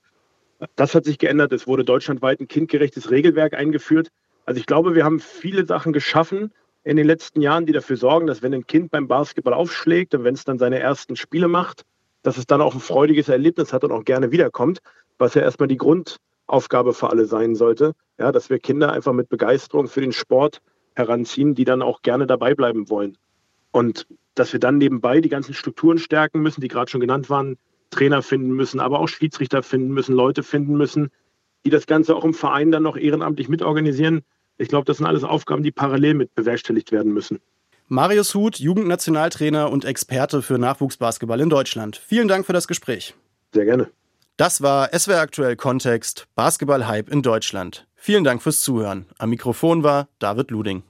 Das 0.75 0.95
hat 0.95 1.05
sich 1.05 1.19
geändert. 1.19 1.53
Es 1.53 1.67
wurde 1.67 1.85
deutschlandweit 1.85 2.41
ein 2.41 2.49
kindgerechtes 2.49 3.11
Regelwerk 3.11 3.55
eingeführt. 3.55 4.09
Also 4.45 4.59
ich 4.59 4.67
glaube, 4.67 4.95
wir 4.95 5.05
haben 5.05 5.21
viele 5.21 5.67
Sachen 5.67 5.93
geschaffen, 5.93 6.53
in 6.87 6.97
den 6.97 7.07
letzten 7.07 7.43
Jahren, 7.43 7.67
die 7.67 7.73
dafür 7.73 7.97
sorgen, 7.97 8.29
dass 8.29 8.43
wenn 8.43 8.55
ein 8.55 8.69
Kind 8.69 8.93
beim 8.93 9.09
Basketball 9.09 9.55
aufschlägt 9.55 10.15
und 10.15 10.23
wenn 10.23 10.35
es 10.35 10.45
dann 10.45 10.57
seine 10.57 10.79
ersten 10.79 11.17
Spiele 11.17 11.49
macht, 11.49 11.83
dass 12.23 12.39
es 12.39 12.47
dann 12.47 12.61
auch 12.61 12.75
ein 12.75 12.81
freudiges 12.81 13.29
Erlebnis 13.29 13.73
hat 13.73 13.83
und 13.83 13.91
auch 13.91 14.05
gerne 14.05 14.31
wiederkommt, 14.31 14.79
was 15.19 15.35
ja 15.35 15.43
erstmal 15.43 15.67
die 15.67 15.79
Grundaufgabe 15.79 16.95
für 16.95 17.11
alle 17.11 17.27
sein 17.27 17.57
sollte, 17.57 17.93
ja, 18.19 18.31
dass 18.31 18.51
wir 18.51 18.61
Kinder 18.61 18.93
einfach 18.93 19.13
mit 19.13 19.29
Begeisterung 19.29 19.89
für 19.89 20.01
den 20.01 20.13
Sport 20.13 20.63
heranziehen, 20.95 21.57
die 21.57 21.65
dann 21.65 21.83
auch 21.83 22.03
gerne 22.03 22.29
dabei 22.29 22.55
bleiben 22.55 22.89
wollen. 22.89 23.19
Und 23.73 24.07
dass 24.37 24.53
wir 24.53 24.61
dann 24.61 24.79
nebenbei 24.79 25.21
die 25.21 25.29
ganzen 25.29 25.55
Strukturen 25.55 25.99
stärken 25.99 26.41
müssen, 26.41 26.61
die 26.61 26.69
gerade 26.69 26.89
schon 26.89 27.01
genannt 27.01 27.29
waren, 27.29 27.59
Trainer 27.91 28.23
finden 28.23 28.53
müssen, 28.53 28.79
aber 28.79 29.01
auch 29.01 29.09
Schiedsrichter 29.09 29.65
finden 29.65 29.93
müssen, 29.93 30.15
Leute 30.15 30.45
finden 30.45 30.77
müssen, 30.77 31.11
die 31.65 31.71
das 31.71 31.89
Ganze 31.89 32.15
auch 32.15 32.25
im 32.25 32.33
Verein 32.33 32.71
dann 32.71 32.85
noch 32.85 32.97
ehrenamtlich 32.97 33.49
mitorganisieren, 33.49 34.23
ich 34.59 34.69
glaube, 34.69 34.85
das 34.85 34.99
sind 34.99 35.07
alles 35.07 35.25
Aufgaben, 35.25 35.63
die 35.63 35.71
parallel 35.71 36.15
mit 36.15 36.35
bewerkstelligt 36.35 36.93
werden 36.93 37.13
müssen. 37.13 37.41
Marius 37.89 38.35
Huth, 38.35 38.59
Jugendnationaltrainer 38.59 39.71
und 39.71 39.85
Experte 39.85 40.43
für 40.43 40.59
Nachwuchsbasketball 40.59 41.41
in 41.41 41.51
Deutschland. 41.51 41.97
Vielen 41.97 42.27
Dank 42.27 42.45
für 42.45 42.53
das 42.53 42.67
Gespräch. 42.67 43.15
Sehr 43.53 43.65
gerne. 43.65 43.91
Das 44.37 44.61
war 44.61 44.91
SWR 44.93 45.21
aktuell 45.21 45.57
Kontext 45.57 46.27
Basketball-Hype 46.35 47.09
in 47.09 47.23
Deutschland. 47.23 47.87
Vielen 47.95 48.25
Dank 48.25 48.43
fürs 48.43 48.61
Zuhören. 48.61 49.07
Am 49.19 49.31
Mikrofon 49.31 49.83
war 49.83 50.09
David 50.19 50.51
Luding. 50.51 50.83